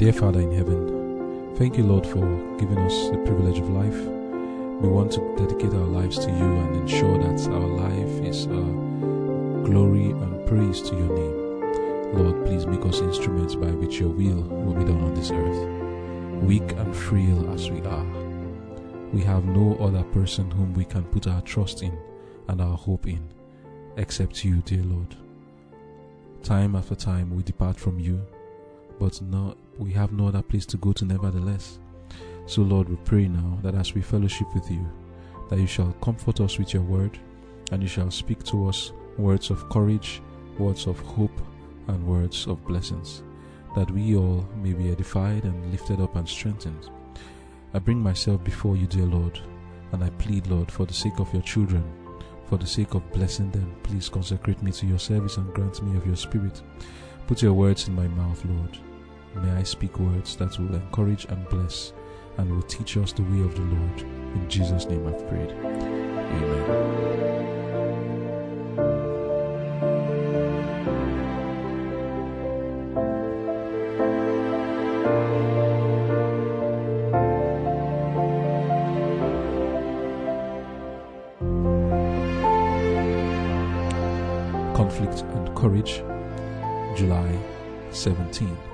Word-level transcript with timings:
Dear 0.00 0.14
Father 0.14 0.40
in 0.40 0.50
heaven, 0.50 1.54
thank 1.56 1.76
you, 1.76 1.84
Lord, 1.84 2.06
for 2.06 2.24
giving 2.56 2.78
us 2.78 3.10
the 3.10 3.18
privilege 3.18 3.58
of 3.58 3.68
life. 3.68 3.98
We 4.80 4.88
want 4.88 5.12
to 5.12 5.36
dedicate 5.36 5.74
our 5.74 5.84
lives 5.84 6.18
to 6.20 6.30
you 6.30 6.56
and 6.56 6.76
ensure 6.76 7.18
that 7.18 7.46
our 7.48 7.66
life 7.66 8.24
is 8.24 8.46
uh, 8.46 8.50
glory 8.50 10.12
and 10.12 10.46
praise 10.46 10.80
to 10.80 10.96
your 10.96 11.14
name. 11.14 12.14
Lord, 12.14 12.46
please 12.46 12.64
make 12.64 12.82
us 12.86 13.02
instruments 13.02 13.54
by 13.54 13.66
which 13.72 14.00
your 14.00 14.08
will 14.08 14.40
will 14.40 14.72
be 14.72 14.86
done 14.86 15.02
on 15.02 15.12
this 15.12 15.32
earth. 15.32 16.42
Weak 16.44 16.72
and 16.78 16.96
frail 16.96 17.52
as 17.52 17.70
we 17.70 17.82
are, 17.82 18.06
we 19.12 19.20
have 19.20 19.44
no 19.44 19.76
other 19.84 20.02
person 20.04 20.50
whom 20.50 20.72
we 20.72 20.86
can 20.86 21.04
put 21.04 21.26
our 21.26 21.42
trust 21.42 21.82
in 21.82 21.94
and 22.48 22.62
our 22.62 22.78
hope 22.78 23.06
in 23.06 23.28
except 23.98 24.46
you, 24.46 24.62
dear 24.62 24.82
Lord. 24.82 25.14
Time 26.42 26.74
after 26.74 26.94
time 26.94 27.36
we 27.36 27.42
depart 27.42 27.78
from 27.78 28.00
you, 28.00 28.24
but 28.98 29.20
now 29.20 29.56
we 29.80 29.90
have 29.92 30.12
no 30.12 30.28
other 30.28 30.42
place 30.42 30.66
to 30.66 30.76
go 30.76 30.92
to 30.92 31.04
nevertheless. 31.04 31.78
So, 32.46 32.62
Lord, 32.62 32.88
we 32.88 32.96
pray 32.96 33.28
now 33.28 33.58
that 33.62 33.74
as 33.74 33.94
we 33.94 34.02
fellowship 34.02 34.46
with 34.54 34.70
you, 34.70 34.86
that 35.48 35.58
you 35.58 35.66
shall 35.66 35.92
comfort 36.02 36.40
us 36.40 36.58
with 36.58 36.74
your 36.74 36.82
word, 36.82 37.18
and 37.72 37.82
you 37.82 37.88
shall 37.88 38.10
speak 38.10 38.44
to 38.44 38.68
us 38.68 38.92
words 39.16 39.50
of 39.50 39.68
courage, 39.70 40.20
words 40.58 40.86
of 40.86 40.98
hope, 41.00 41.40
and 41.88 42.06
words 42.06 42.46
of 42.46 42.64
blessings, 42.66 43.22
that 43.74 43.90
we 43.90 44.16
all 44.16 44.46
may 44.62 44.74
be 44.74 44.90
edified 44.90 45.44
and 45.44 45.70
lifted 45.70 46.00
up 46.00 46.14
and 46.16 46.28
strengthened. 46.28 46.90
I 47.72 47.78
bring 47.78 47.98
myself 47.98 48.44
before 48.44 48.76
you, 48.76 48.86
dear 48.86 49.06
Lord, 49.06 49.40
and 49.92 50.04
I 50.04 50.10
plead, 50.10 50.46
Lord, 50.46 50.70
for 50.70 50.86
the 50.86 50.92
sake 50.92 51.18
of 51.18 51.32
your 51.32 51.42
children, 51.42 51.84
for 52.46 52.58
the 52.58 52.66
sake 52.66 52.94
of 52.94 53.12
blessing 53.12 53.50
them, 53.50 53.74
please 53.82 54.08
consecrate 54.08 54.62
me 54.62 54.72
to 54.72 54.86
your 54.86 54.98
service 54.98 55.36
and 55.36 55.54
grant 55.54 55.82
me 55.82 55.96
of 55.96 56.06
your 56.06 56.16
spirit. 56.16 56.60
Put 57.26 57.42
your 57.42 57.54
words 57.54 57.88
in 57.88 57.94
my 57.94 58.08
mouth, 58.08 58.44
Lord. 58.44 58.78
May 59.34 59.52
I 59.52 59.62
speak 59.62 59.98
words 59.98 60.36
that 60.36 60.58
will 60.58 60.74
encourage 60.74 61.24
and 61.26 61.48
bless 61.48 61.92
and 62.38 62.50
will 62.50 62.62
teach 62.62 62.96
us 62.96 63.12
the 63.12 63.22
way 63.22 63.40
of 63.40 63.54
the 63.54 63.62
Lord. 63.62 64.00
In 64.34 64.48
Jesus' 64.48 64.86
name 64.86 65.06
I've 65.06 65.28
prayed. 65.28 65.50
Amen. 65.52 67.00
Conflict 84.74 85.22
and 85.22 85.54
Courage, 85.56 86.02
July 86.96 87.38
17. 87.90 88.69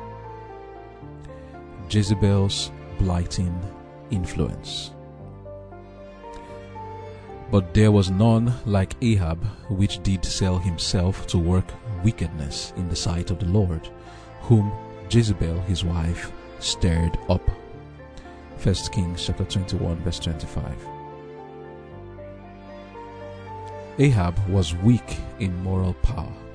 Jezebel's 1.97 2.73
blighting 2.99 3.59
influence. 4.11 4.91
But 7.51 7.73
there 7.73 7.91
was 7.91 8.11
none 8.11 8.53
like 8.67 8.95
Ahab, 9.01 9.43
which 9.71 10.03
did 10.03 10.23
sell 10.23 10.59
himself 10.59 11.27
to 11.29 11.39
work 11.39 11.65
wickedness 12.05 12.75
in 12.77 12.91
the 12.91 12.97
sight 12.97 13.31
of 13.31 13.39
the 13.39 13.47
Lord, 13.47 13.89
whom 14.43 14.71
Jezebel 15.09 15.59
his 15.63 15.85
wife 15.85 16.31
stirred 16.59 17.17
up. 17.31 17.49
1 18.63 18.75
Kings 18.93 19.25
chapter 19.25 19.47
21 19.47 19.97
verse 20.01 20.19
25. 20.19 20.77
Ahab 23.99 24.39
was 24.51 24.75
weak 24.75 25.17
in 25.39 25.63
moral 25.63 25.95
power. 26.03 26.46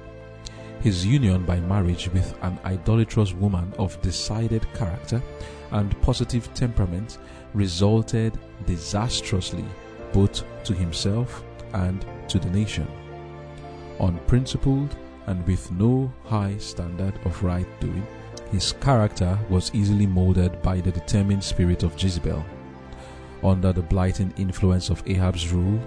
His 0.82 1.06
union 1.06 1.44
by 1.44 1.60
marriage 1.60 2.10
with 2.10 2.36
an 2.42 2.58
idolatrous 2.66 3.34
woman 3.34 3.72
of 3.78 4.02
decided 4.02 4.66
character 4.74 5.22
and 5.70 6.02
positive 6.02 6.52
temperament 6.56 7.20
resulted 7.54 8.40
disastrously 8.66 9.66
both 10.12 10.44
to 10.64 10.74
himself 10.74 11.44
and 11.74 12.04
to 12.30 12.40
the 12.40 12.50
nation. 12.50 12.88
Unprincipled 14.00 14.96
and 15.28 15.46
with 15.46 15.72
no 15.72 16.12
high 16.26 16.58
standard 16.58 17.14
of 17.26 17.44
right 17.44 17.68
doing, 17.80 18.06
his 18.52 18.74
character 18.82 19.38
was 19.52 19.70
easily 19.76 20.08
molded 20.08 20.64
by 20.64 20.82
the 20.82 20.92
determined 20.92 21.44
spirit 21.44 21.84
of 21.84 22.02
Jezebel. 22.02 22.44
Under 23.44 23.72
the 23.72 23.84
blighting 23.84 24.34
influence 24.36 24.90
of 24.90 25.04
Ahab's 25.06 25.54
rule, 25.54 25.80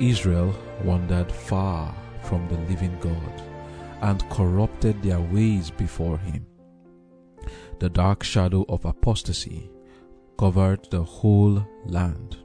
Israel 0.00 0.52
wandered 0.82 1.30
far 1.30 1.94
from 2.22 2.48
the 2.48 2.58
living 2.68 2.98
God 3.00 3.55
and 4.06 4.28
corrupted 4.30 5.02
their 5.02 5.18
ways 5.18 5.68
before 5.68 6.16
him. 6.16 6.46
The 7.80 7.90
dark 7.90 8.22
shadow 8.22 8.64
of 8.68 8.84
apostasy 8.84 9.68
covered 10.38 10.88
the 10.92 11.02
whole 11.02 11.66
land. 11.84 12.36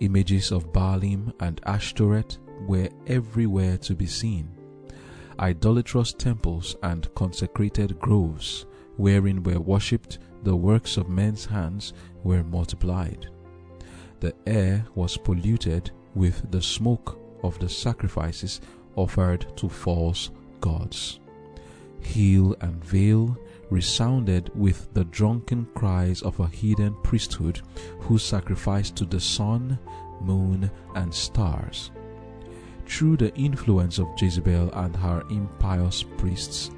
Images 0.00 0.50
of 0.50 0.72
Baalim 0.72 1.34
and 1.38 1.60
Ashtoreth 1.66 2.38
were 2.66 2.88
everywhere 3.06 3.76
to 3.76 3.94
be 3.94 4.06
seen. 4.06 4.48
Idolatrous 5.38 6.14
temples 6.14 6.74
and 6.82 7.14
consecrated 7.14 7.98
groves, 7.98 8.64
wherein 8.96 9.42
were 9.42 9.60
worshipped 9.60 10.18
the 10.44 10.56
works 10.56 10.96
of 10.96 11.10
men's 11.10 11.44
hands, 11.44 11.92
were 12.24 12.42
multiplied. 12.42 13.28
The 14.20 14.34
air 14.46 14.86
was 14.94 15.18
polluted 15.18 15.90
with 16.14 16.50
the 16.50 16.62
smoke 16.62 17.20
of 17.42 17.58
the 17.58 17.68
sacrifices 17.68 18.62
offered 18.96 19.46
to 19.58 19.68
false 19.68 20.30
gods. 20.60 21.20
Hill 22.00 22.56
and 22.60 22.84
vale 22.84 23.36
resounded 23.70 24.50
with 24.54 24.92
the 24.94 25.04
drunken 25.04 25.66
cries 25.74 26.22
of 26.22 26.40
a 26.40 26.48
heathen 26.48 26.94
priesthood 27.02 27.60
who 28.00 28.18
sacrificed 28.18 28.96
to 28.96 29.04
the 29.04 29.20
sun, 29.20 29.78
moon, 30.20 30.70
and 30.94 31.14
stars. 31.14 31.90
Through 32.86 33.18
the 33.18 33.34
influence 33.36 33.98
of 33.98 34.08
Jezebel 34.18 34.70
and 34.72 34.96
her 34.96 35.22
impious 35.30 36.02
priests, 36.02 36.70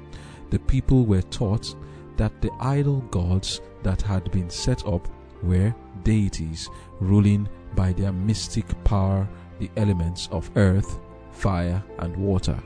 the 0.51 0.59
people 0.59 1.05
were 1.05 1.23
taught 1.23 1.75
that 2.17 2.41
the 2.41 2.51
idol 2.59 3.01
gods 3.09 3.61
that 3.81 4.01
had 4.03 4.31
been 4.31 4.49
set 4.49 4.85
up 4.85 5.07
were 5.41 5.73
deities 6.03 6.69
ruling 6.99 7.49
by 7.75 7.93
their 7.93 8.11
mystic 8.11 8.65
power 8.83 9.27
the 9.59 9.69
elements 9.77 10.29
of 10.31 10.51
earth, 10.55 10.99
fire, 11.31 11.83
and 11.99 12.15
water. 12.15 12.61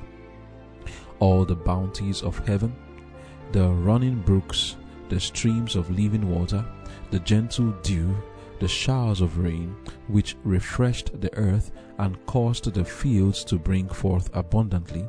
All 1.20 1.46
the 1.46 1.56
bounties 1.56 2.22
of 2.22 2.46
heaven, 2.48 2.76
the 3.52 3.70
running 3.70 4.22
brooks, 4.22 4.76
the 5.10 5.20
streams 5.20 5.76
of 5.76 5.90
living 5.90 6.30
water, 6.30 6.64
the 7.12 7.20
gentle 7.20 7.72
dew, 7.84 8.16
the 8.60 8.68
showers 8.68 9.22
of 9.22 9.38
rain, 9.38 9.76
which 10.08 10.36
refreshed 10.44 11.20
the 11.22 11.34
earth 11.38 11.72
and 12.00 12.24
caused 12.26 12.72
the 12.74 12.84
fields 12.84 13.44
to 13.46 13.58
bring 13.58 13.88
forth 13.88 14.30
abundantly, 14.36 15.08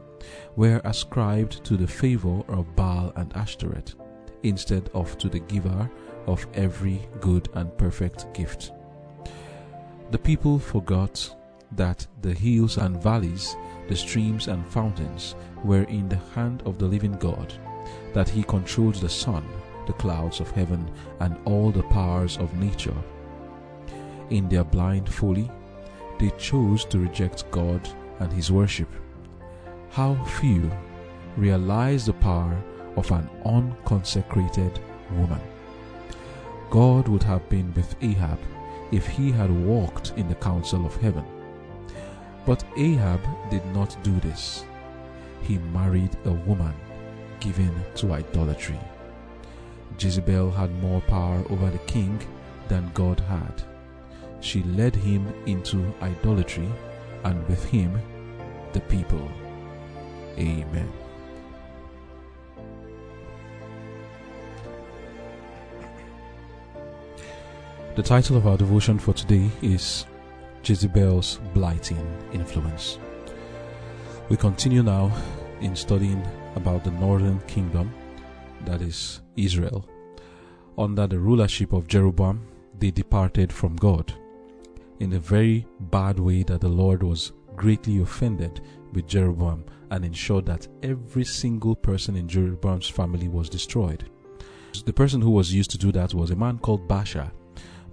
were 0.56 0.80
ascribed 0.84 1.64
to 1.64 1.76
the 1.76 1.86
favor 1.86 2.42
of 2.48 2.76
Baal 2.76 3.12
and 3.16 3.34
Ashtoreth, 3.34 3.94
instead 4.42 4.90
of 4.94 5.16
to 5.18 5.28
the 5.28 5.40
giver 5.40 5.90
of 6.26 6.46
every 6.54 7.08
good 7.20 7.48
and 7.54 7.76
perfect 7.78 8.32
gift. 8.34 8.72
The 10.10 10.18
people 10.18 10.58
forgot 10.58 11.34
that 11.72 12.06
the 12.22 12.32
hills 12.32 12.76
and 12.78 13.02
valleys, 13.02 13.56
the 13.88 13.96
streams 13.96 14.48
and 14.48 14.66
fountains 14.66 15.34
were 15.64 15.84
in 15.84 16.08
the 16.08 16.20
hand 16.34 16.62
of 16.64 16.78
the 16.78 16.86
living 16.86 17.16
God, 17.18 17.52
that 18.14 18.28
he 18.28 18.42
controlled 18.42 18.96
the 18.96 19.08
sun, 19.08 19.46
the 19.86 19.92
clouds 19.94 20.40
of 20.40 20.50
heaven, 20.50 20.90
and 21.20 21.36
all 21.44 21.70
the 21.70 21.82
powers 21.84 22.36
of 22.38 22.54
nature. 22.54 22.96
In 24.30 24.48
their 24.48 24.64
blind 24.64 25.08
folly, 25.08 25.50
they 26.18 26.30
chose 26.38 26.84
to 26.86 26.98
reject 26.98 27.50
God 27.50 27.88
and 28.20 28.32
his 28.32 28.50
worship. 28.50 28.88
How 29.90 30.22
few 30.24 30.70
realize 31.36 32.06
the 32.06 32.12
power 32.14 32.60
of 32.96 33.10
an 33.12 33.30
unconsecrated 33.44 34.78
woman. 35.12 35.40
God 36.70 37.08
would 37.08 37.22
have 37.22 37.48
been 37.48 37.72
with 37.74 37.94
Ahab 38.02 38.38
if 38.92 39.06
he 39.06 39.30
had 39.30 39.50
walked 39.50 40.12
in 40.16 40.28
the 40.28 40.34
counsel 40.34 40.84
of 40.84 40.96
heaven. 40.96 41.24
But 42.46 42.64
Ahab 42.76 43.20
did 43.50 43.64
not 43.74 43.96
do 44.02 44.18
this. 44.20 44.64
He 45.42 45.58
married 45.58 46.16
a 46.24 46.32
woman 46.32 46.74
given 47.40 47.72
to 47.96 48.12
idolatry. 48.12 48.78
Jezebel 49.98 50.50
had 50.50 50.82
more 50.82 51.00
power 51.02 51.44
over 51.50 51.70
the 51.70 51.78
king 51.78 52.18
than 52.68 52.90
God 52.94 53.20
had. 53.20 53.62
She 54.40 54.62
led 54.62 54.94
him 54.94 55.32
into 55.46 55.92
idolatry, 56.00 56.68
and 57.24 57.46
with 57.48 57.64
him, 57.64 58.00
the 58.72 58.80
people. 58.80 59.30
Amen. 60.38 60.92
The 67.96 68.02
title 68.04 68.36
of 68.36 68.46
our 68.46 68.56
devotion 68.56 68.98
for 69.00 69.12
today 69.12 69.50
is 69.60 70.06
Jezebel's 70.64 71.40
Blighting 71.54 72.06
Influence. 72.32 72.98
We 74.28 74.36
continue 74.36 74.82
now 74.82 75.12
in 75.60 75.74
studying 75.74 76.22
about 76.56 76.84
the 76.84 76.90
northern 76.92 77.40
kingdom, 77.40 77.92
that 78.64 78.82
is 78.82 79.20
Israel, 79.36 79.88
under 80.76 81.06
the 81.06 81.18
rulership 81.18 81.72
of 81.72 81.88
Jeroboam, 81.88 82.46
they 82.78 82.90
departed 82.90 83.52
from 83.52 83.74
God 83.76 84.14
in 85.00 85.12
a 85.12 85.18
very 85.18 85.66
bad 85.80 86.18
way 86.18 86.42
that 86.44 86.60
the 86.60 86.68
Lord 86.68 87.02
was 87.02 87.32
greatly 87.56 88.00
offended 88.00 88.60
with 88.92 89.08
Jeroboam 89.08 89.64
and 89.90 90.04
ensured 90.04 90.46
that 90.46 90.68
every 90.82 91.24
single 91.24 91.74
person 91.74 92.16
in 92.16 92.28
Jeroboam's 92.28 92.88
family 92.88 93.28
was 93.28 93.48
destroyed. 93.48 94.08
The 94.84 94.92
person 94.92 95.20
who 95.20 95.30
was 95.30 95.52
used 95.52 95.70
to 95.72 95.78
do 95.78 95.90
that 95.92 96.14
was 96.14 96.30
a 96.30 96.36
man 96.36 96.58
called 96.58 96.88
Baasha. 96.88 97.30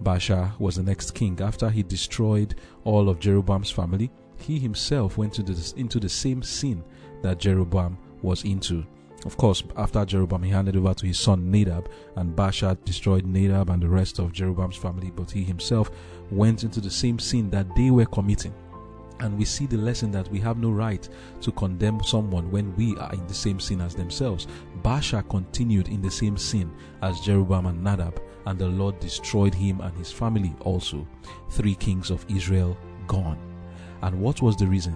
Baasha 0.03 0.57
was 0.59 0.75
the 0.75 0.83
next 0.83 1.12
king. 1.12 1.39
After 1.42 1.69
he 1.69 1.83
destroyed 1.83 2.56
all 2.83 3.09
of 3.09 3.19
Jeroboam's 3.19 3.71
family, 3.71 4.12
he 4.38 4.59
himself 4.59 5.18
went 5.18 5.39
into 5.39 5.53
the, 5.53 5.74
into 5.80 6.00
the 6.00 6.09
same 6.09 6.44
sin 6.44 6.83
that 7.21 7.39
Jeroboam 7.39 7.97
was 8.21 8.44
into. 8.44 8.86
Of 9.25 9.38
course, 9.38 9.63
after 9.75 10.06
Jeroboam, 10.06 10.44
he 10.44 10.51
handed 10.51 10.75
over 10.75 10.94
to 10.94 11.07
his 11.07 11.19
son 11.19 11.50
Nadab, 11.50 11.89
and 12.15 12.36
Baasha 12.36 12.77
destroyed 12.86 13.25
Nadab 13.25 13.71
and 13.71 13.81
the 13.81 13.89
rest 13.89 14.19
of 14.19 14.33
Jeroboam's 14.33 14.75
family, 14.75 15.12
but 15.15 15.31
he 15.31 15.44
himself 15.44 15.89
went 16.30 16.63
into 16.63 16.80
the 16.80 16.92
same 16.92 17.18
sin 17.18 17.50
that 17.50 17.75
they 17.75 17.89
were 17.89 18.06
committing. 18.06 18.53
And 19.21 19.38
we 19.38 19.45
see 19.45 19.65
the 19.65 19.77
lesson 19.77 20.12
that 20.12 20.30
we 20.30 20.39
have 20.42 20.57
no 20.57 20.69
right 20.69 21.07
to 21.42 21.51
condemn 21.53 22.03
someone 22.03 22.51
when 22.51 22.75
we 22.75 22.95
are 22.97 23.13
in 23.13 23.25
the 23.27 23.33
same 23.33 23.59
sin 23.59 23.81
as 23.81 23.95
themselves. 23.95 24.45
Baasha 24.83 25.27
continued 25.30 25.88
in 25.88 26.01
the 26.01 26.12
same 26.12 26.38
sin 26.38 26.71
as 27.01 27.21
Jeroboam 27.21 27.65
and 27.65 27.83
Nadab, 27.83 28.21
and 28.45 28.59
the 28.59 28.68
Lord 28.68 29.00
destroyed 29.00 29.53
him 29.53 29.81
and 29.81 29.95
his 29.97 30.12
family 30.12 30.53
also. 30.62 31.07
Three 31.51 31.75
kings 31.75 32.12
of 32.12 32.25
Israel 32.30 32.77
gone. 33.07 33.39
And 34.01 34.19
what 34.19 34.42
was 34.42 34.56
the 34.56 34.68
reason? 34.68 34.94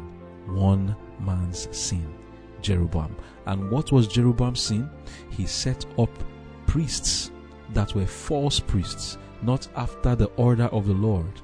One 0.47 0.95
man's 1.19 1.67
sin, 1.75 2.13
Jeroboam. 2.61 3.15
And 3.45 3.69
what 3.71 3.91
was 3.91 4.07
Jeroboam's 4.07 4.61
sin? 4.61 4.89
He 5.29 5.45
set 5.45 5.85
up 5.97 6.11
priests 6.67 7.31
that 7.73 7.95
were 7.95 8.05
false 8.05 8.59
priests, 8.59 9.17
not 9.41 9.67
after 9.75 10.15
the 10.15 10.27
order 10.37 10.65
of 10.65 10.87
the 10.87 10.93
Lord 10.93 11.41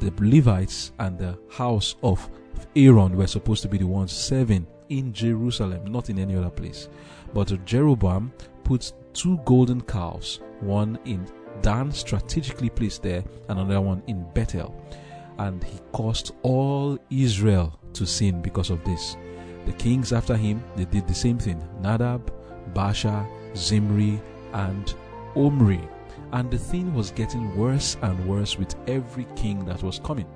the 0.00 0.12
Levites 0.20 0.92
and 0.98 1.18
the 1.18 1.38
house 1.50 1.96
of 2.02 2.28
Aaron 2.76 3.16
were 3.16 3.26
supposed 3.26 3.62
to 3.62 3.68
be 3.68 3.78
the 3.78 3.86
ones 3.86 4.12
serving 4.12 4.66
in 4.88 5.12
Jerusalem, 5.12 5.90
not 5.90 6.10
in 6.10 6.18
any 6.18 6.36
other 6.36 6.50
place. 6.50 6.88
But 7.34 7.64
Jeroboam 7.64 8.32
put 8.64 8.92
two 9.12 9.38
golden 9.44 9.80
calves, 9.80 10.40
one 10.60 10.98
in 11.04 11.26
Dan, 11.62 11.92
strategically 11.92 12.70
placed 12.70 13.02
there, 13.02 13.24
and 13.48 13.58
another 13.58 13.80
one 13.80 14.02
in 14.06 14.26
Bethel. 14.34 14.74
And 15.38 15.62
he 15.62 15.78
caused 15.92 16.32
all 16.42 16.98
Israel 17.10 17.78
to 17.92 18.06
sin 18.06 18.42
because 18.42 18.70
of 18.70 18.84
this. 18.84 19.16
The 19.66 19.72
kings 19.72 20.12
after 20.12 20.36
him, 20.36 20.62
they 20.76 20.84
did 20.84 21.06
the 21.06 21.14
same 21.14 21.38
thing. 21.38 21.62
Nadab, 21.80 22.32
Baasha, 22.74 23.26
Zimri, 23.56 24.20
and 24.52 24.94
Omri 25.36 25.80
and 26.32 26.50
the 26.50 26.58
thing 26.58 26.94
was 26.94 27.10
getting 27.10 27.56
worse 27.56 27.96
and 28.02 28.26
worse 28.26 28.58
with 28.58 28.74
every 28.86 29.26
king 29.36 29.64
that 29.64 29.82
was 29.82 29.98
coming. 29.98 30.26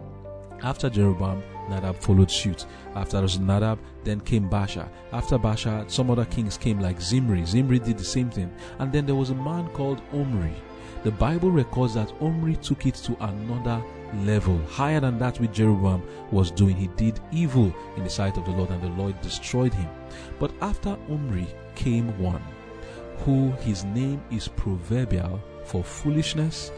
After 0.62 0.88
Jeroboam, 0.88 1.42
Nadab 1.68 1.96
followed 1.96 2.30
suit. 2.30 2.66
After 2.94 3.20
was 3.20 3.38
Nadab, 3.38 3.78
then 4.04 4.20
came 4.20 4.48
Baasha. 4.48 4.88
After 5.12 5.38
Baasha, 5.38 5.90
some 5.90 6.10
other 6.10 6.24
kings 6.26 6.56
came 6.56 6.78
like 6.78 7.00
Zimri. 7.00 7.44
Zimri 7.44 7.78
did 7.78 7.98
the 7.98 8.04
same 8.04 8.30
thing. 8.30 8.52
And 8.78 8.92
then 8.92 9.04
there 9.04 9.16
was 9.16 9.30
a 9.30 9.34
man 9.34 9.68
called 9.70 10.00
Omri. 10.12 10.54
The 11.04 11.10
Bible 11.10 11.50
records 11.50 11.94
that 11.94 12.12
Omri 12.20 12.54
took 12.56 12.86
it 12.86 12.94
to 12.94 13.16
another 13.24 13.82
level, 14.22 14.60
higher 14.68 15.00
than 15.00 15.18
that 15.18 15.40
which 15.40 15.52
Jeroboam 15.52 16.02
was 16.30 16.52
doing. 16.52 16.76
He 16.76 16.86
did 16.88 17.18
evil 17.32 17.74
in 17.96 18.04
the 18.04 18.10
sight 18.10 18.36
of 18.36 18.44
the 18.44 18.52
Lord, 18.52 18.70
and 18.70 18.80
the 18.80 19.02
Lord 19.02 19.20
destroyed 19.20 19.74
him. 19.74 19.88
But 20.38 20.52
after 20.60 20.96
Omri 21.10 21.48
came 21.74 22.16
one 22.18 22.42
who 23.24 23.50
his 23.62 23.84
name 23.84 24.22
is 24.30 24.46
proverbial 24.46 25.40
for 25.64 25.82
foolishness, 25.82 26.70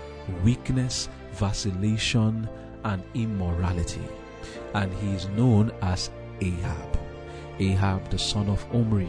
weakness, 0.42 1.08
vacillation, 1.32 2.48
and 2.84 3.02
immorality. 3.14 4.02
And 4.74 4.92
he 4.94 5.12
is 5.14 5.28
known 5.28 5.70
as 5.82 6.10
Ahab. 6.40 6.98
Ahab, 7.58 8.10
the 8.10 8.18
son 8.18 8.48
of 8.48 8.64
Omri. 8.74 9.08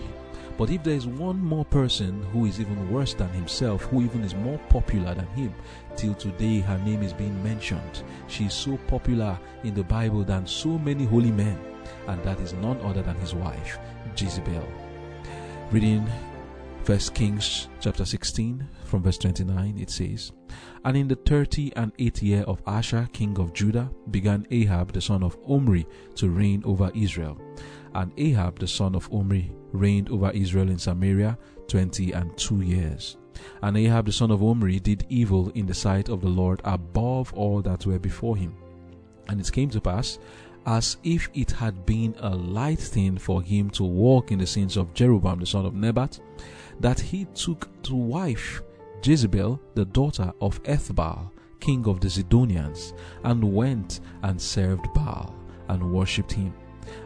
But 0.58 0.70
if 0.70 0.84
there 0.84 0.94
is 0.96 1.06
one 1.06 1.40
more 1.40 1.66
person 1.66 2.24
who 2.32 2.46
is 2.46 2.62
even 2.62 2.90
worse 2.90 3.14
than 3.14 3.30
himself, 3.30 3.84
who 3.84 4.04
even 4.04 4.24
is 4.24 4.34
more 4.36 4.58
popular 4.70 5.14
than 5.14 5.28
him, 5.28 5.54
till 5.98 6.14
today 6.14 6.60
her 6.60 6.78
name 6.80 7.04
is 7.04 7.12
being 7.12 7.42
mentioned. 7.44 8.04
She 8.28 8.46
is 8.46 8.54
so 8.54 8.78
popular 8.88 9.38
in 9.64 9.74
the 9.74 9.84
Bible 9.84 10.24
than 10.24 10.48
so 10.48 10.78
many 10.78 11.06
holy 11.06 11.32
men, 11.32 11.60
and 12.08 12.24
that 12.24 12.40
is 12.40 12.54
none 12.54 12.80
other 12.82 13.02
than 13.02 13.16
his 13.18 13.36
wife, 13.36 13.78
Jezebel. 14.16 14.68
Reading 15.72 16.08
First 16.86 17.16
Kings 17.16 17.68
chapter 17.80 18.06
16 18.06 18.66
from 18.84 19.02
verse 19.02 19.18
29 19.18 19.80
it 19.80 19.90
says, 19.90 20.32
And 20.86 20.96
in 20.96 21.08
the 21.08 21.16
thirty 21.16 21.76
and 21.76 21.92
eighth 21.98 22.22
year 22.22 22.44
of 22.44 22.62
Asa 22.68 23.10
king 23.12 23.40
of 23.40 23.54
Judah 23.54 23.90
began 24.12 24.46
Ahab 24.52 24.94
the 24.94 25.02
son 25.02 25.24
of 25.24 25.36
Omri 25.48 25.88
to 26.14 26.30
reign 26.30 26.62
over 26.64 26.92
Israel. 26.94 27.42
And 27.96 28.12
Ahab 28.18 28.60
the 28.60 28.68
son 28.68 28.94
of 28.94 29.12
Omri 29.12 29.52
reigned 29.72 30.10
over 30.12 30.30
Israel 30.32 30.70
in 30.70 30.78
Samaria 30.78 31.38
twenty 31.68 32.12
and 32.12 32.38
two 32.38 32.62
years. 32.62 33.16
And 33.62 33.78
Ahab 33.78 34.06
the 34.06 34.12
son 34.12 34.32
of 34.32 34.44
Omri 34.44 34.80
did 34.80 35.06
evil 35.08 35.50
in 35.56 35.66
the 35.66 35.74
sight 35.74 36.10
of 36.10 36.20
the 36.20 36.28
Lord 36.28 36.62
above 36.66 37.34
all 37.34 37.62
that 37.62 37.86
were 37.86 37.98
before 37.98 38.36
him. 38.36 38.54
And 39.30 39.40
it 39.40 39.52
came 39.52 39.70
to 39.70 39.80
pass 39.80 40.20
as 40.66 40.98
if 41.04 41.30
it 41.34 41.52
had 41.52 41.86
been 41.86 42.16
a 42.20 42.36
light 42.36 42.80
thing 42.80 43.18
for 43.18 43.42
him 43.42 43.70
to 43.70 43.84
walk 43.84 44.32
in 44.32 44.40
the 44.40 44.48
sins 44.48 44.78
of 44.78 44.94
Jeroboam 44.94 45.40
the 45.40 45.46
son 45.46 45.66
of 45.66 45.74
Nebat, 45.74 46.20
that 46.82 47.00
he 47.00 47.26
took 47.34 47.70
to 47.84 47.96
wife 47.96 48.62
Jezebel, 49.04 49.60
the 49.76 49.86
daughter 49.86 50.34
of 50.42 50.62
Ethbaal, 50.64 51.32
king 51.60 51.88
of 51.88 52.02
the 52.02 52.08
Zidonians, 52.08 52.94
and 53.24 53.54
went 53.54 54.02
and 54.24 54.42
served 54.42 54.92
Baal 54.94 55.34
and 55.70 55.94
worshipped 55.94 56.34
him. 56.34 56.54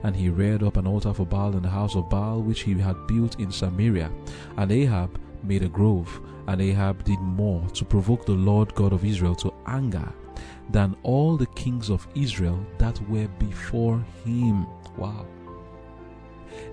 And 0.04 0.16
he 0.16 0.30
reared 0.30 0.64
up 0.64 0.78
an 0.78 0.88
altar 0.88 1.14
for 1.14 1.26
Baal 1.26 1.56
in 1.56 1.64
the 1.64 1.70
house 1.70 1.96
of 1.96 2.10
Baal, 2.10 2.42
which 2.42 2.62
he 2.62 2.74
had 2.74 3.08
built 3.08 3.40
in 3.40 3.52
Samaria. 3.52 4.12
And 4.58 4.72
Ahab 4.72 5.20
made 5.44 5.64
a 5.64 5.70
grove, 5.70 6.22
and 6.48 6.62
Ahab 6.62 7.04
did 7.04 7.20
more 7.20 7.68
to 7.70 7.86
provoke 7.86 8.26
the 8.26 8.34
Lord 8.34 8.74
God 8.76 8.94
of 8.94 9.06
Israel 9.06 9.36
to 9.36 9.54
anger 9.68 10.12
than 10.72 10.96
all 11.04 11.38
the 11.38 11.48
kings 11.48 11.90
of 11.90 12.08
Israel 12.16 12.60
that 12.78 13.00
were 13.10 13.28
before 13.40 14.04
him. 14.26 14.66
Wow. 14.98 15.26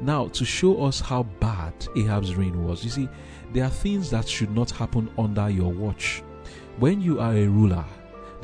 Now, 0.01 0.29
to 0.29 0.45
show 0.45 0.85
us 0.85 1.01
how 1.01 1.23
bad 1.41 1.73
Ahab's 1.97 2.35
reign 2.35 2.65
was, 2.65 2.85
you 2.85 2.91
see, 2.91 3.09
there 3.53 3.65
are 3.65 3.71
things 3.71 4.11
that 4.11 4.29
should 4.29 4.55
not 4.55 4.71
happen 4.71 5.11
under 5.17 5.49
your 5.49 5.73
watch. 5.73 6.23
When 6.79 7.01
you 7.01 7.21
are 7.21 7.35
a 7.35 7.47
ruler, 7.47 7.85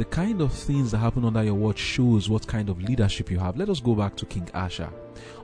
the 0.02 0.08
kind 0.08 0.40
of 0.40 0.52
things 0.52 0.90
that 0.90 0.98
happen 0.98 1.24
under 1.24 1.44
your 1.44 1.54
watch 1.54 1.78
shows 1.78 2.28
what 2.28 2.44
kind 2.44 2.68
of 2.68 2.82
leadership 2.82 3.30
you 3.30 3.38
have. 3.38 3.56
Let 3.56 3.68
us 3.68 3.78
go 3.78 3.94
back 3.94 4.16
to 4.16 4.26
King 4.26 4.48
Asa. 4.52 4.92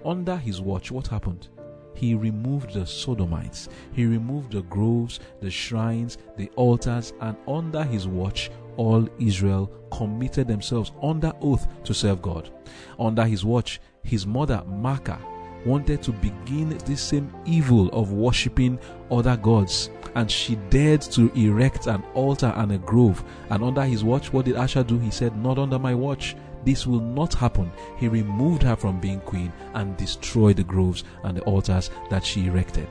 Under 0.04 0.36
his 0.36 0.60
watch, 0.60 0.90
what 0.90 1.06
happened? 1.06 1.46
He 1.94 2.16
removed 2.16 2.74
the 2.74 2.84
Sodomites, 2.84 3.68
he 3.92 4.04
removed 4.04 4.50
the 4.50 4.62
groves, 4.62 5.20
the 5.40 5.48
shrines, 5.48 6.18
the 6.36 6.50
altars, 6.56 7.12
and 7.20 7.36
under 7.46 7.84
his 7.84 8.08
watch, 8.08 8.50
all 8.76 9.08
Israel 9.20 9.70
committed 9.92 10.48
themselves 10.48 10.90
under 11.04 11.32
oath 11.40 11.68
to 11.84 11.94
serve 11.94 12.20
God. 12.20 12.50
Under 12.98 13.26
his 13.26 13.44
watch, 13.44 13.80
his 14.02 14.26
mother, 14.26 14.64
Maacah, 14.68 15.20
wanted 15.66 16.02
to 16.02 16.10
begin 16.10 16.70
this 16.78 17.00
same 17.00 17.32
evil 17.46 17.90
of 17.90 18.12
worshipping 18.12 18.80
other 19.08 19.36
gods 19.36 19.90
and 20.18 20.28
she 20.28 20.56
dared 20.68 21.00
to 21.00 21.30
erect 21.38 21.86
an 21.86 22.02
altar 22.12 22.52
and 22.56 22.72
a 22.72 22.78
grove 22.78 23.22
and 23.50 23.62
under 23.62 23.84
his 23.84 24.02
watch 24.02 24.32
what 24.32 24.46
did 24.46 24.56
Asa 24.56 24.82
do? 24.82 24.98
He 24.98 25.12
said 25.12 25.36
not 25.36 25.60
under 25.60 25.78
my 25.78 25.94
watch. 25.94 26.34
This 26.64 26.88
will 26.88 27.00
not 27.00 27.32
happen. 27.34 27.70
He 27.98 28.08
removed 28.08 28.64
her 28.64 28.74
from 28.74 28.98
being 28.98 29.20
queen 29.20 29.52
and 29.74 29.96
destroyed 29.96 30.56
the 30.56 30.64
groves 30.64 31.04
and 31.22 31.36
the 31.36 31.42
altars 31.42 31.90
that 32.10 32.24
she 32.26 32.46
erected. 32.46 32.88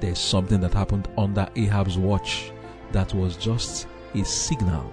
There's 0.00 0.18
something 0.18 0.58
that 0.62 0.72
happened 0.72 1.06
under 1.18 1.46
Ahab's 1.54 1.98
watch 1.98 2.50
that 2.92 3.12
was 3.12 3.36
just 3.36 3.86
a 4.14 4.24
signal 4.24 4.90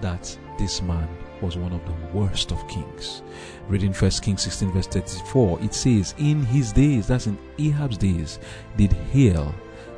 that 0.00 0.36
this 0.58 0.82
man 0.82 1.08
was 1.42 1.56
one 1.56 1.72
of 1.72 1.84
the 1.86 2.18
worst 2.18 2.50
of 2.50 2.66
kings. 2.66 3.22
Reading 3.68 3.92
1 3.92 4.10
Kings 4.10 4.42
16, 4.42 4.72
verse 4.72 4.88
34, 4.88 5.60
it 5.62 5.74
says, 5.74 6.12
In 6.18 6.44
his 6.44 6.72
days, 6.72 7.06
that's 7.06 7.28
in 7.28 7.38
Ahab's 7.56 7.98
days, 7.98 8.40
did 8.76 8.90
Hiel 9.12 9.54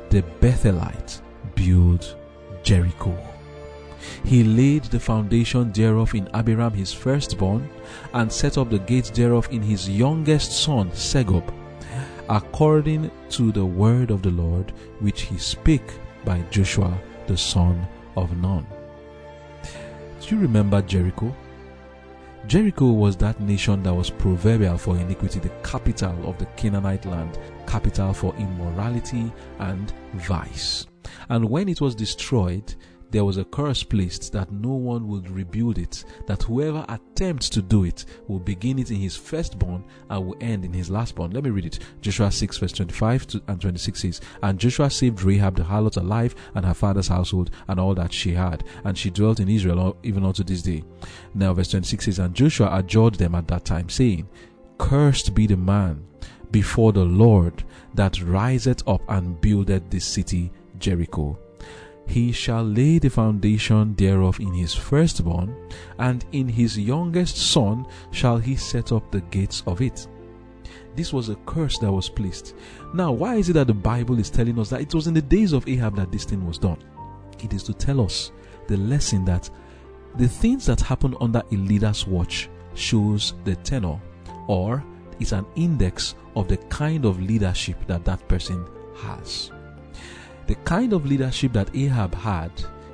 the 0.09 0.23
Bethelite 0.41 1.21
build 1.55 2.15
Jericho. 2.63 3.15
He 4.23 4.43
laid 4.43 4.83
the 4.85 4.99
foundation 4.99 5.71
thereof 5.71 6.13
in 6.15 6.29
Abiram 6.33 6.73
his 6.73 6.93
firstborn, 6.93 7.69
and 8.13 8.31
set 8.31 8.57
up 8.57 8.69
the 8.69 8.79
gates 8.79 9.09
thereof 9.09 9.47
in 9.51 9.61
his 9.61 9.89
youngest 9.89 10.51
son 10.51 10.91
Segub, 10.91 11.43
according 12.29 13.11
to 13.29 13.51
the 13.51 13.65
word 13.65 14.11
of 14.11 14.21
the 14.21 14.31
Lord 14.31 14.71
which 14.99 15.21
he 15.21 15.37
spake 15.37 15.91
by 16.25 16.41
Joshua 16.51 16.97
the 17.27 17.37
son 17.37 17.87
of 18.15 18.35
Nun. 18.37 18.65
Do 20.21 20.35
you 20.35 20.41
remember 20.41 20.81
Jericho? 20.81 21.35
Jericho 22.47 22.85
was 22.85 23.17
that 23.17 23.41
nation 23.41 23.83
that 23.83 23.93
was 23.93 24.09
proverbial 24.09 24.77
for 24.77 24.95
iniquity, 24.95 25.39
the 25.39 25.49
capital 25.63 26.15
of 26.29 26.37
the 26.37 26.45
Canaanite 26.55 27.05
land, 27.05 27.37
capital 27.67 28.13
for 28.13 28.33
immorality 28.35 29.33
and 29.59 29.91
vice. 30.13 30.87
And 31.27 31.49
when 31.49 31.67
it 31.67 31.81
was 31.81 31.93
destroyed, 31.93 32.73
there 33.11 33.23
was 33.23 33.37
a 33.37 33.45
curse 33.45 33.83
placed 33.83 34.33
that 34.33 34.51
no 34.51 34.73
one 34.73 35.07
would 35.07 35.29
rebuild 35.29 35.77
it, 35.77 36.03
that 36.25 36.43
whoever 36.43 36.85
attempts 36.89 37.49
to 37.49 37.61
do 37.61 37.85
it 37.85 38.05
will 38.27 38.39
begin 38.39 38.79
it 38.79 38.91
in 38.91 38.97
his 38.97 39.15
firstborn 39.15 39.83
and 40.09 40.25
will 40.25 40.37
end 40.41 40.65
in 40.65 40.73
his 40.73 40.89
lastborn. 40.89 41.33
Let 41.33 41.43
me 41.43 41.49
read 41.49 41.65
it. 41.65 41.79
Joshua 42.01 42.31
6 42.31 42.57
verse 42.57 42.71
25 42.73 43.41
and 43.47 43.61
26 43.61 44.01
says, 44.01 44.21
And 44.43 44.59
Joshua 44.59 44.89
saved 44.89 45.23
Rahab 45.23 45.55
the 45.55 45.63
harlot 45.63 45.97
alive 45.97 46.35
and 46.55 46.65
her 46.65 46.73
father's 46.73 47.07
household 47.07 47.51
and 47.67 47.79
all 47.79 47.95
that 47.95 48.13
she 48.13 48.31
had, 48.33 48.63
and 48.83 48.97
she 48.97 49.09
dwelt 49.09 49.39
in 49.39 49.49
Israel 49.49 49.97
even 50.03 50.25
unto 50.25 50.43
this 50.43 50.61
day. 50.61 50.83
Now 51.33 51.53
verse 51.53 51.69
26 51.69 52.05
says, 52.05 52.19
And 52.19 52.35
Joshua 52.35 52.69
adjured 52.73 53.15
them 53.15 53.35
at 53.35 53.47
that 53.47 53.65
time, 53.65 53.89
saying, 53.89 54.27
Cursed 54.77 55.33
be 55.33 55.47
the 55.47 55.57
man 55.57 56.05
before 56.51 56.93
the 56.93 57.03
Lord 57.03 57.63
that 57.95 58.21
riseth 58.21 58.87
up 58.87 59.01
and 59.09 59.39
buildeth 59.41 59.89
this 59.89 60.05
city 60.05 60.51
Jericho 60.77 61.37
he 62.07 62.31
shall 62.31 62.63
lay 62.63 62.99
the 62.99 63.09
foundation 63.09 63.93
thereof 63.95 64.39
in 64.39 64.53
his 64.53 64.73
firstborn, 64.73 65.55
and 65.99 66.25
in 66.31 66.47
his 66.47 66.79
youngest 66.79 67.37
son 67.37 67.85
shall 68.11 68.37
he 68.37 68.55
set 68.55 68.91
up 68.91 69.11
the 69.11 69.21
gates 69.21 69.61
of 69.67 69.81
it. 69.81 70.07
This 70.95 71.13
was 71.13 71.29
a 71.29 71.35
curse 71.45 71.77
that 71.79 71.91
was 71.91 72.09
placed. 72.09 72.55
Now, 72.93 73.11
why 73.11 73.35
is 73.35 73.49
it 73.49 73.53
that 73.53 73.67
the 73.67 73.73
Bible 73.73 74.17
is 74.19 74.29
telling 74.29 74.57
us 74.57 74.69
that 74.69 74.81
it 74.81 74.95
was 74.95 75.07
in 75.07 75.13
the 75.13 75.21
days 75.21 75.53
of 75.53 75.67
Ahab 75.67 75.95
that 75.97 76.11
this 76.11 76.25
thing 76.25 76.45
was 76.47 76.57
done? 76.57 76.79
It 77.43 77.53
is 77.53 77.61
to 77.63 77.73
tell 77.73 78.01
us 78.01 78.31
the 78.67 78.77
lesson 78.77 79.23
that 79.25 79.49
the 80.15 80.27
things 80.27 80.65
that 80.65 80.81
happen 80.81 81.15
under 81.21 81.43
a 81.51 81.55
leader's 81.55 82.07
watch 82.07 82.49
shows 82.73 83.35
the 83.43 83.55
tenor 83.57 83.99
or 84.47 84.83
is 85.19 85.33
an 85.33 85.45
index 85.55 86.15
of 86.35 86.47
the 86.47 86.57
kind 86.57 87.05
of 87.05 87.21
leadership 87.21 87.85
that 87.87 88.05
that 88.05 88.27
person 88.27 88.65
has. 88.95 89.51
The 90.47 90.55
kind 90.63 90.93
of 90.93 91.05
leadership 91.05 91.51
that 91.53 91.75
Ahab 91.75 92.15
had 92.15 92.51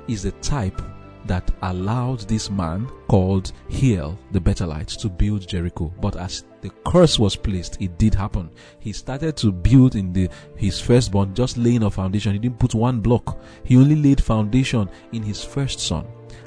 is 0.08 0.24
the 0.24 0.32
type 0.32 0.82
that 1.26 1.50
allowed 1.62 2.20
this 2.20 2.50
man 2.50 2.86
called 3.08 3.52
Hiel 3.70 4.18
the 4.32 4.40
Bethelite 4.40 4.98
to 4.98 5.08
build 5.08 5.46
Jericho. 5.46 5.92
But 6.00 6.16
as 6.16 6.44
the 6.60 6.70
curse 6.84 7.18
was 7.18 7.36
placed, 7.36 7.80
it 7.80 7.96
did 7.96 8.14
happen. 8.14 8.50
He 8.80 8.92
started 8.92 9.36
to 9.38 9.52
build 9.52 9.94
in 9.94 10.12
the 10.12 10.28
his 10.56 10.80
firstborn, 10.80 11.34
just 11.34 11.56
laying 11.56 11.84
a 11.84 11.90
foundation. 11.90 12.32
He 12.32 12.40
didn't 12.40 12.58
put 12.58 12.74
one 12.74 13.00
block. 13.00 13.40
He 13.62 13.76
only 13.76 13.96
laid 13.96 14.22
foundation 14.22 14.90
in 15.12 15.22
his 15.22 15.44
first 15.44 15.80
son. 15.80 16.06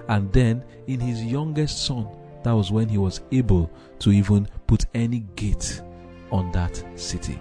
And 0.10 0.32
then 0.34 0.64
in 0.88 1.00
his 1.00 1.24
youngest 1.24 1.86
son, 1.86 2.08
that 2.44 2.52
was 2.52 2.72
when 2.72 2.90
he 2.90 2.98
was 2.98 3.22
able 3.32 3.72
to 4.00 4.12
even 4.12 4.48
put 4.68 4.86
any 4.94 5.22
gate 5.36 5.82
on 6.32 6.52
that 6.52 6.84
city. 7.00 7.40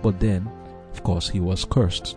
But 0.00 0.18
then, 0.18 0.50
of 0.92 1.02
course, 1.02 1.28
he 1.28 1.40
was 1.40 1.64
cursed. 1.64 2.16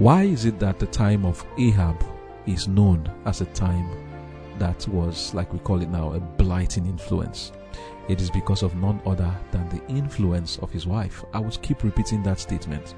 Why 0.00 0.22
is 0.22 0.46
it 0.46 0.58
that 0.60 0.78
the 0.78 0.86
time 0.86 1.26
of 1.26 1.44
Ahab 1.58 2.02
is 2.46 2.66
known 2.66 3.06
as 3.26 3.42
a 3.42 3.52
time 3.52 3.86
that 4.58 4.88
was, 4.88 5.34
like 5.34 5.52
we 5.52 5.58
call 5.58 5.82
it 5.82 5.90
now, 5.90 6.14
a 6.14 6.18
blighting 6.18 6.86
influence? 6.86 7.52
It 8.08 8.18
is 8.18 8.30
because 8.30 8.62
of 8.62 8.74
none 8.76 9.02
other 9.04 9.30
than 9.50 9.68
the 9.68 9.86
influence 9.88 10.56
of 10.60 10.70
his 10.70 10.86
wife. 10.86 11.22
I 11.34 11.38
will 11.40 11.50
keep 11.50 11.82
repeating 11.82 12.22
that 12.22 12.40
statement. 12.40 12.94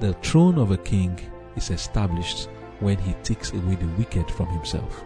The 0.00 0.12
throne 0.22 0.58
of 0.58 0.70
a 0.70 0.76
king 0.76 1.18
is 1.56 1.70
established 1.70 2.50
when 2.80 2.98
he 2.98 3.14
takes 3.22 3.54
away 3.54 3.76
the 3.76 3.88
wicked 3.96 4.30
from 4.30 4.48
himself. 4.48 5.02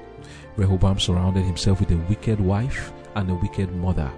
Rehoboam 0.57 0.99
surrounded 0.99 1.45
himself 1.45 1.79
with 1.79 1.93
a 1.93 2.05
wicked 2.09 2.41
wife 2.41 2.93
and 3.15 3.31
a 3.31 3.35
wicked 3.37 3.73
mother. 3.77 4.11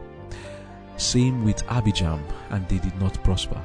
Same 0.97 1.45
with 1.45 1.67
Abijam, 1.67 2.23
and 2.49 2.67
they 2.71 2.79
did 2.79 2.99
not 2.99 3.23
prosper. 3.23 3.63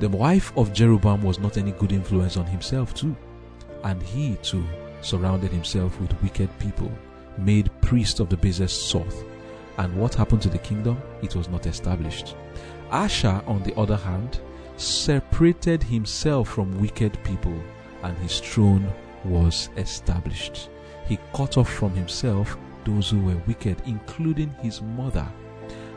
The 0.00 0.08
wife 0.08 0.52
of 0.56 0.72
Jeroboam 0.72 1.22
was 1.22 1.40
not 1.40 1.56
any 1.56 1.72
good 1.72 1.90
influence 1.90 2.36
on 2.36 2.46
himself, 2.46 2.94
too. 2.94 3.16
And 3.82 4.00
he, 4.02 4.36
too, 4.42 4.64
surrounded 5.00 5.50
himself 5.50 6.00
with 6.00 6.22
wicked 6.22 6.56
people, 6.60 6.92
made 7.36 7.70
priest 7.80 8.20
of 8.20 8.28
the 8.28 8.36
basest 8.36 8.88
sort. 8.88 9.12
And 9.76 9.96
what 9.96 10.14
happened 10.14 10.42
to 10.42 10.48
the 10.48 10.58
kingdom? 10.58 11.00
It 11.22 11.34
was 11.34 11.48
not 11.48 11.66
established. 11.66 12.36
Asa, 12.90 13.42
on 13.46 13.62
the 13.64 13.76
other 13.76 13.96
hand, 13.96 14.40
separated 14.76 15.82
himself 15.82 16.48
from 16.48 16.80
wicked 16.80 17.18
people, 17.24 17.60
and 18.04 18.16
his 18.18 18.38
throne 18.38 18.88
was 19.24 19.68
established. 19.76 20.70
He 21.06 21.18
cut 21.34 21.56
off 21.56 21.68
from 21.68 21.90
himself 21.94 22.56
those 22.84 23.10
who 23.10 23.18
were 23.20 23.42
wicked, 23.48 23.82
including 23.86 24.54
his 24.62 24.80
mother, 24.80 25.26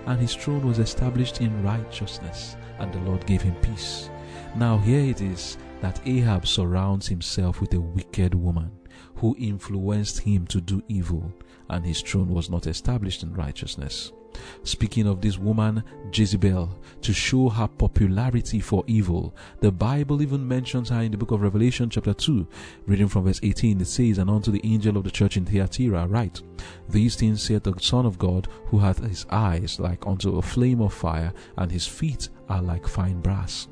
and 0.05 0.19
his 0.19 0.35
throne 0.35 0.65
was 0.67 0.79
established 0.79 1.41
in 1.41 1.63
righteousness 1.63 2.55
and 2.79 2.93
the 2.93 2.99
Lord 2.99 3.25
gave 3.25 3.41
him 3.41 3.55
peace. 3.55 4.09
Now, 4.55 4.77
here 4.77 4.99
it 4.99 5.21
is 5.21 5.57
that 5.81 6.01
Ahab 6.05 6.47
surrounds 6.47 7.07
himself 7.07 7.61
with 7.61 7.73
a 7.73 7.79
wicked 7.79 8.35
woman 8.35 8.71
who 9.15 9.35
influenced 9.39 10.19
him 10.19 10.47
to 10.47 10.59
do 10.59 10.81
evil, 10.87 11.31
and 11.69 11.85
his 11.85 12.01
throne 12.01 12.29
was 12.29 12.49
not 12.49 12.67
established 12.67 13.23
in 13.23 13.33
righteousness. 13.33 14.11
Speaking 14.63 15.07
of 15.07 15.21
this 15.21 15.37
woman, 15.37 15.83
Jezebel, 16.13 16.69
to 17.01 17.13
show 17.13 17.49
her 17.49 17.67
popularity 17.67 18.59
for 18.59 18.83
evil, 18.87 19.35
the 19.59 19.71
Bible 19.71 20.21
even 20.21 20.47
mentions 20.47 20.89
her 20.89 21.01
in 21.01 21.11
the 21.11 21.17
book 21.17 21.31
of 21.31 21.41
Revelation, 21.41 21.89
chapter 21.89 22.13
2. 22.13 22.47
Reading 22.85 23.07
from 23.07 23.25
verse 23.25 23.39
18, 23.43 23.81
it 23.81 23.85
says, 23.85 24.17
And 24.17 24.29
unto 24.29 24.51
the 24.51 24.61
angel 24.63 24.97
of 24.97 25.03
the 25.03 25.11
church 25.11 25.37
in 25.37 25.45
Thyatira, 25.45 26.07
write, 26.07 26.41
These 26.89 27.15
things 27.15 27.41
saith 27.41 27.63
the 27.63 27.73
Son 27.79 28.05
of 28.05 28.19
God, 28.19 28.47
who 28.65 28.79
hath 28.79 29.03
his 29.03 29.25
eyes 29.29 29.79
like 29.79 30.05
unto 30.05 30.37
a 30.37 30.41
flame 30.41 30.81
of 30.81 30.93
fire, 30.93 31.33
and 31.57 31.71
his 31.71 31.87
feet 31.87 32.29
are 32.49 32.61
like 32.61 32.87
fine 32.87 33.21
brass. 33.21 33.67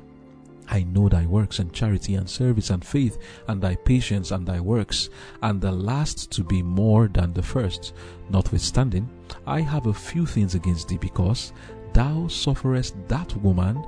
I 0.72 0.84
know 0.84 1.08
thy 1.08 1.26
works 1.26 1.58
and 1.58 1.72
charity 1.72 2.14
and 2.14 2.30
service 2.30 2.70
and 2.70 2.84
faith 2.84 3.18
and 3.48 3.60
thy 3.60 3.74
patience 3.74 4.30
and 4.30 4.46
thy 4.46 4.60
works, 4.60 5.10
and 5.42 5.60
the 5.60 5.72
last 5.72 6.30
to 6.32 6.44
be 6.44 6.62
more 6.62 7.08
than 7.08 7.32
the 7.32 7.42
first. 7.42 7.92
Notwithstanding, 8.30 9.10
I 9.46 9.62
have 9.62 9.86
a 9.86 9.94
few 9.94 10.26
things 10.26 10.54
against 10.54 10.88
thee, 10.88 10.98
because 10.98 11.52
thou 11.92 12.28
sufferest 12.28 12.94
that 13.08 13.36
woman, 13.38 13.84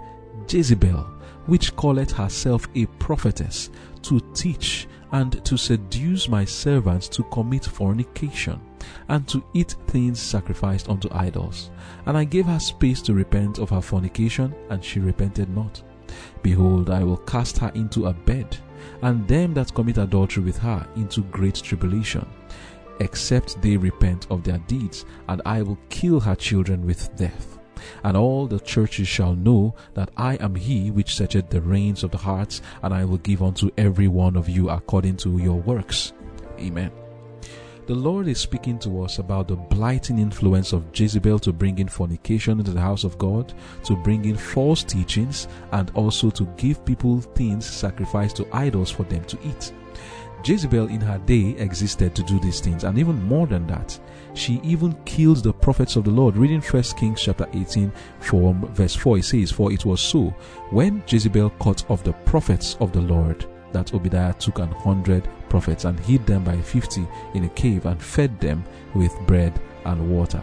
Jezebel, 0.49 1.07
which 1.47 1.75
calleth 1.77 2.11
herself 2.11 2.67
a 2.75 2.87
prophetess, 2.99 3.71
to 4.03 4.19
teach 4.35 4.89
and 5.13 5.45
to 5.45 5.57
seduce 5.57 6.29
my 6.29 6.45
servants 6.45 7.07
to 7.11 7.23
commit 7.25 7.65
fornication, 7.65 8.61
and 9.09 9.29
to 9.29 9.45
eat 9.55 9.77
things 9.87 10.21
sacrificed 10.21 10.89
unto 10.89 11.09
idols. 11.13 11.71
And 12.07 12.17
I 12.17 12.25
gave 12.25 12.47
her 12.47 12.59
space 12.59 13.01
to 13.03 13.15
repent 13.15 13.61
of 13.61 13.71
her 13.71 13.83
fornication, 13.83 14.53
and 14.69 14.85
she 14.85 14.99
repented 14.99 15.49
not. 15.55 15.83
Behold, 16.43 16.91
I 16.91 17.05
will 17.05 17.19
cast 17.19 17.59
her 17.59 17.71
into 17.75 18.07
a 18.07 18.13
bed, 18.13 18.57
and 19.03 19.27
them 19.29 19.55
that 19.55 19.75
commit 19.75 19.99
adultery 19.99 20.43
with 20.43 20.59
her 20.59 20.87
into 20.97 21.23
great 21.25 21.57
tribulation, 21.57 22.27
except 23.01 23.61
they 23.63 23.77
repent 23.77 24.27
of 24.31 24.45
their 24.45 24.59
deeds, 24.59 25.05
and 25.29 25.43
I 25.45 25.63
will 25.63 25.79
kill 25.89 26.21
her 26.21 26.35
children 26.35 26.87
with 26.87 27.15
death. 27.17 27.59
And 28.05 28.17
all 28.17 28.47
the 28.47 28.61
churches 28.61 29.09
shall 29.09 29.35
know 29.35 29.75
that 29.95 30.11
I 30.17 30.37
am 30.37 30.55
he 30.55 30.91
which 30.93 31.17
searcheth 31.17 31.51
the 31.51 31.61
reins 31.61 32.05
of 32.05 32.13
the 32.13 32.19
hearts, 32.19 32.63
and 32.83 32.95
I 32.95 33.05
will 33.05 33.19
give 33.19 33.43
unto 33.43 33.71
every 33.77 34.09
one 34.09 34.37
of 34.37 34.49
you 34.49 34.71
according 34.71 35.17
to 35.19 35.39
your 35.39 35.61
works. 35.61 36.13
Amen. 36.61 36.93
The 37.93 37.99
Lord 37.99 38.27
is 38.27 38.41
speaking 38.41 38.79
to 38.79 39.03
us 39.03 39.19
about 39.19 39.49
the 39.49 39.55
blighting 39.55 40.19
influence 40.19 40.73
of 40.73 40.87
Jezebel 40.99 41.39
to 41.41 41.53
bring 41.53 41.79
in 41.79 41.89
fornication 41.89 42.59
into 42.59 42.71
the 42.71 42.81
house 42.81 43.05
of 43.05 43.19
God, 43.19 43.53
to 43.85 43.95
bring 43.95 44.25
in 44.25 44.35
false 44.35 44.83
teachings, 44.83 45.47
and 45.73 45.91
also 45.91 46.31
to 46.31 46.47
give 46.57 46.87
people 46.87 47.21
things 47.21 47.67
sacrificed 47.67 48.37
to 48.37 48.49
idols 48.51 48.91
for 48.91 49.03
them 49.03 49.23
to 49.27 49.39
eat. 49.47 49.75
Jezebel 50.43 50.89
in 50.89 51.03
her 51.03 51.19
day 51.19 51.51
existed 51.59 52.15
to 52.17 52.23
do 52.23 52.41
these 52.41 52.61
things, 52.61 52.85
and 52.85 52.99
even 52.99 53.23
more 53.25 53.47
than 53.47 53.67
that, 53.67 54.01
she 54.33 54.59
even 54.65 54.95
killed 55.05 55.43
the 55.43 55.53
prophets 55.53 55.97
of 55.97 56.05
the 56.05 56.11
Lord. 56.11 56.35
Reading 56.35 56.63
First 56.63 56.97
Kings 56.97 57.21
chapter 57.21 57.47
18 57.53 57.93
from 58.21 58.73
verse 58.73 58.97
4, 58.97 59.19
it 59.19 59.25
says, 59.27 59.53
For 59.53 59.71
it 59.71 59.85
was 59.85 60.01
so, 60.01 60.35
when 60.71 61.03
Jezebel 61.07 61.51
cut 61.61 61.85
off 61.91 62.03
the 62.03 62.15
prophets 62.25 62.75
of 62.81 62.91
the 62.93 63.03
Lord, 63.03 63.45
that 63.73 63.95
Obadiah 63.95 64.35
took 64.35 64.59
an 64.59 64.71
hundred 64.71 65.29
prophets 65.49 65.85
and 65.85 65.99
hid 66.01 66.27
them 66.27 66.45
by 66.45 66.61
fifty 66.61 67.07
in 67.35 67.45
a 67.45 67.49
cave 67.51 67.87
and 67.87 68.03
fed 68.03 68.39
them 68.41 68.65
with 68.95 69.15
bread 69.27 69.61
and 69.85 70.11
water. 70.11 70.43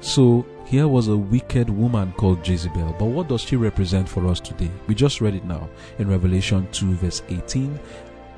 So 0.00 0.46
here 0.64 0.86
was 0.86 1.08
a 1.08 1.16
wicked 1.16 1.68
woman 1.68 2.12
called 2.12 2.46
Jezebel. 2.46 2.94
But 2.98 3.06
what 3.06 3.28
does 3.28 3.40
she 3.40 3.56
represent 3.56 4.08
for 4.08 4.26
us 4.28 4.38
today? 4.38 4.70
We 4.86 4.94
just 4.94 5.20
read 5.20 5.34
it 5.34 5.44
now 5.44 5.68
in 5.98 6.08
Revelation 6.08 6.68
2 6.72 6.94
verse 6.94 7.22
18 7.28 7.78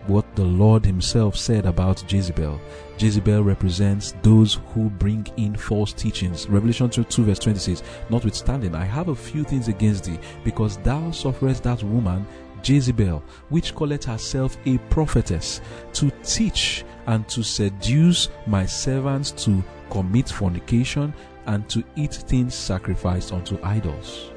what 0.06 0.24
the 0.34 0.44
Lord 0.44 0.84
Himself 0.84 1.36
said 1.36 1.66
about 1.66 2.10
Jezebel. 2.10 2.60
Jezebel 2.98 3.42
represents 3.42 4.14
those 4.22 4.58
who 4.68 4.90
bring 4.90 5.26
in 5.36 5.54
false 5.54 5.92
teachings. 5.92 6.48
Revelation 6.48 6.90
2, 6.90 7.04
2 7.04 7.24
verse 7.24 7.38
20 7.38 7.58
says, 7.58 7.82
Notwithstanding, 8.08 8.74
I 8.74 8.84
have 8.84 9.08
a 9.08 9.14
few 9.14 9.44
things 9.44 9.68
against 9.68 10.04
thee, 10.04 10.18
because 10.44 10.78
thou 10.78 11.10
sufferest 11.10 11.62
that 11.64 11.82
woman 11.82 12.26
Jezebel, 12.64 13.22
which 13.48 13.74
calleth 13.74 14.04
herself 14.04 14.56
a 14.66 14.78
prophetess, 14.90 15.60
to 15.94 16.10
teach 16.22 16.84
and 17.06 17.28
to 17.28 17.42
seduce 17.42 18.28
my 18.46 18.66
servants 18.66 19.30
to 19.32 19.62
commit 19.90 20.28
fornication 20.28 21.12
and 21.46 21.68
to 21.68 21.82
eat 21.96 22.14
things 22.14 22.54
sacrificed 22.54 23.32
unto 23.32 23.58
idols. 23.62 24.30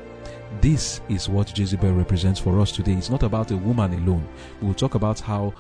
This 0.62 1.02
is 1.10 1.30
what 1.30 1.58
Jezebel 1.58 1.94
represents 1.94 2.40
for 2.40 2.60
us 2.60 2.72
today. 2.72 2.94
It's 2.94 3.10
not 3.10 3.24
about 3.24 3.52
a 3.52 3.58
woman 3.58 3.94
alone. 3.94 4.28
We'll 4.62 4.74
talk 4.74 4.96
about 4.96 5.20
how 5.20 5.54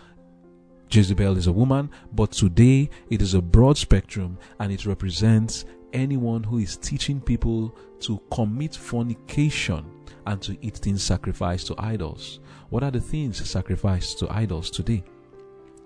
Jezebel 0.89 1.37
is 1.37 1.47
a 1.47 1.51
woman, 1.51 1.89
but 2.13 2.31
today 2.31 2.89
it 3.09 3.21
is 3.21 3.33
a 3.33 3.41
broad 3.41 3.77
spectrum 3.77 4.37
and 4.59 4.71
it 4.71 4.85
represents 4.85 5.65
anyone 5.91 6.43
who 6.43 6.59
is 6.59 6.77
teaching 6.77 7.19
people 7.19 7.75
to 7.99 8.21
commit 8.31 8.75
fornication 8.75 9.85
and 10.25 10.41
to 10.41 10.57
eat 10.61 10.77
things 10.77 11.03
sacrificed 11.03 11.67
to 11.67 11.75
idols. 11.77 12.39
What 12.69 12.83
are 12.83 12.91
the 12.91 13.01
things 13.01 13.47
sacrificed 13.49 14.19
to 14.19 14.31
idols 14.31 14.69
today? 14.69 15.03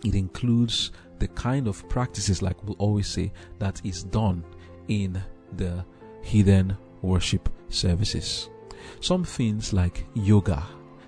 It 0.03 0.15
includes 0.15 0.91
the 1.19 1.27
kind 1.29 1.67
of 1.67 1.87
practices, 1.89 2.41
like 2.41 2.61
we'll 2.63 2.75
always 2.77 3.07
say, 3.07 3.31
that 3.59 3.81
is 3.83 4.03
done 4.03 4.43
in 4.87 5.21
the 5.55 5.83
heathen 6.21 6.77
worship 7.01 7.49
services. 7.69 8.49
Some 8.99 9.23
things 9.23 9.73
like 9.73 10.05
yoga, 10.13 10.63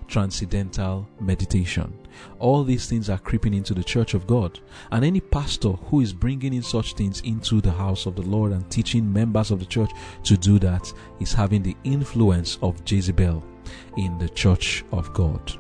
transcendental 0.07 1.07
meditation. 1.19 1.99
All 2.39 2.63
these 2.63 2.88
things 2.88 3.09
are 3.09 3.17
creeping 3.17 3.53
into 3.53 3.73
the 3.73 3.83
church 3.83 4.13
of 4.13 4.27
God. 4.27 4.59
And 4.91 5.03
any 5.03 5.19
pastor 5.19 5.71
who 5.71 6.01
is 6.01 6.13
bringing 6.13 6.53
in 6.53 6.63
such 6.63 6.93
things 6.93 7.21
into 7.21 7.61
the 7.61 7.71
house 7.71 8.05
of 8.05 8.15
the 8.15 8.21
Lord 8.21 8.51
and 8.51 8.69
teaching 8.69 9.11
members 9.11 9.51
of 9.51 9.59
the 9.59 9.65
church 9.65 9.91
to 10.23 10.38
do 10.38 10.59
that 10.59 10.91
is 11.19 11.33
having 11.33 11.63
the 11.63 11.77
influence 11.83 12.57
of 12.61 12.81
Jezebel 12.85 13.43
in 13.97 14.17
the 14.17 14.29
church 14.29 14.83
of 14.91 15.13
God. 15.13 15.53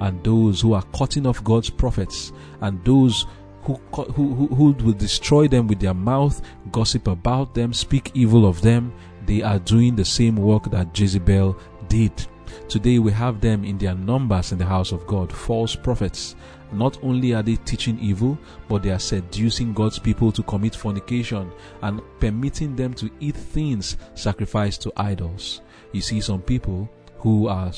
And 0.00 0.22
those 0.24 0.60
who 0.60 0.72
are 0.72 0.84
cutting 0.96 1.26
off 1.26 1.44
God's 1.44 1.70
prophets 1.70 2.32
and 2.60 2.84
those 2.84 3.26
who, 3.62 3.74
who, 3.94 4.46
who, 4.46 4.72
will 4.72 4.92
destroy 4.92 5.48
them 5.48 5.66
with 5.66 5.80
their 5.80 5.94
mouth, 5.94 6.42
gossip 6.70 7.08
about 7.08 7.54
them, 7.54 7.72
speak 7.72 8.10
evil 8.14 8.46
of 8.46 8.60
them, 8.60 8.92
they 9.26 9.42
are 9.42 9.58
doing 9.58 9.96
the 9.96 10.04
same 10.04 10.36
work 10.36 10.70
that 10.70 10.98
Jezebel 10.98 11.56
did. 11.88 12.26
Today 12.68 12.98
we 12.98 13.12
have 13.12 13.40
them 13.40 13.64
in 13.64 13.78
their 13.78 13.94
numbers 13.94 14.52
in 14.52 14.58
the 14.58 14.64
house 14.64 14.92
of 14.92 15.06
God, 15.06 15.32
false 15.32 15.74
prophets. 15.74 16.36
Not 16.72 16.98
only 17.02 17.34
are 17.34 17.42
they 17.42 17.56
teaching 17.56 17.98
evil, 18.00 18.38
but 18.68 18.82
they 18.82 18.90
are 18.90 18.98
seducing 18.98 19.72
God's 19.72 19.98
people 19.98 20.32
to 20.32 20.42
commit 20.42 20.74
fornication 20.74 21.50
and 21.82 22.00
permitting 22.20 22.74
them 22.74 22.94
to 22.94 23.10
eat 23.20 23.36
things 23.36 23.96
sacrificed 24.14 24.82
to 24.82 24.92
idols. 24.96 25.60
You 25.92 26.00
see 26.00 26.20
some 26.20 26.42
people 26.42 26.88
who 27.18 27.46
are 27.48 27.72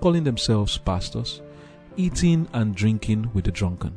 calling 0.00 0.24
themselves 0.24 0.78
pastors, 0.78 1.42
eating 1.96 2.48
and 2.52 2.74
drinking 2.74 3.30
with 3.34 3.44
the 3.44 3.52
drunken. 3.52 3.94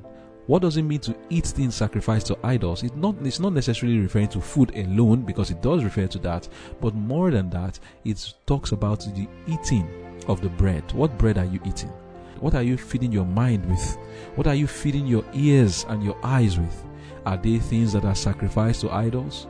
What 0.51 0.63
does 0.63 0.75
it 0.75 0.81
mean 0.81 0.99
to 0.99 1.15
eat 1.29 1.45
things 1.45 1.75
sacrificed 1.75 2.27
to 2.27 2.37
idols? 2.43 2.83
It's 2.83 2.93
not, 2.93 3.15
it's 3.21 3.39
not 3.39 3.53
necessarily 3.53 3.99
referring 3.99 4.27
to 4.27 4.41
food 4.41 4.75
alone 4.75 5.21
because 5.21 5.49
it 5.49 5.61
does 5.61 5.81
refer 5.81 6.07
to 6.07 6.19
that, 6.19 6.49
but 6.81 6.93
more 6.93 7.31
than 7.31 7.49
that, 7.51 7.79
it 8.03 8.33
talks 8.45 8.73
about 8.73 8.99
the 8.99 9.29
eating 9.47 9.87
of 10.27 10.41
the 10.41 10.49
bread. 10.49 10.83
What 10.91 11.17
bread 11.17 11.37
are 11.37 11.45
you 11.45 11.61
eating? 11.65 11.87
What 12.41 12.53
are 12.53 12.63
you 12.63 12.75
feeding 12.75 13.13
your 13.13 13.23
mind 13.23 13.65
with? 13.65 13.97
What 14.35 14.45
are 14.45 14.53
you 14.53 14.67
feeding 14.67 15.07
your 15.07 15.23
ears 15.33 15.85
and 15.87 16.03
your 16.03 16.17
eyes 16.21 16.59
with? 16.59 16.83
Are 17.25 17.37
they 17.37 17.57
things 17.57 17.93
that 17.93 18.03
are 18.03 18.13
sacrificed 18.13 18.81
to 18.81 18.91
idols? 18.91 19.47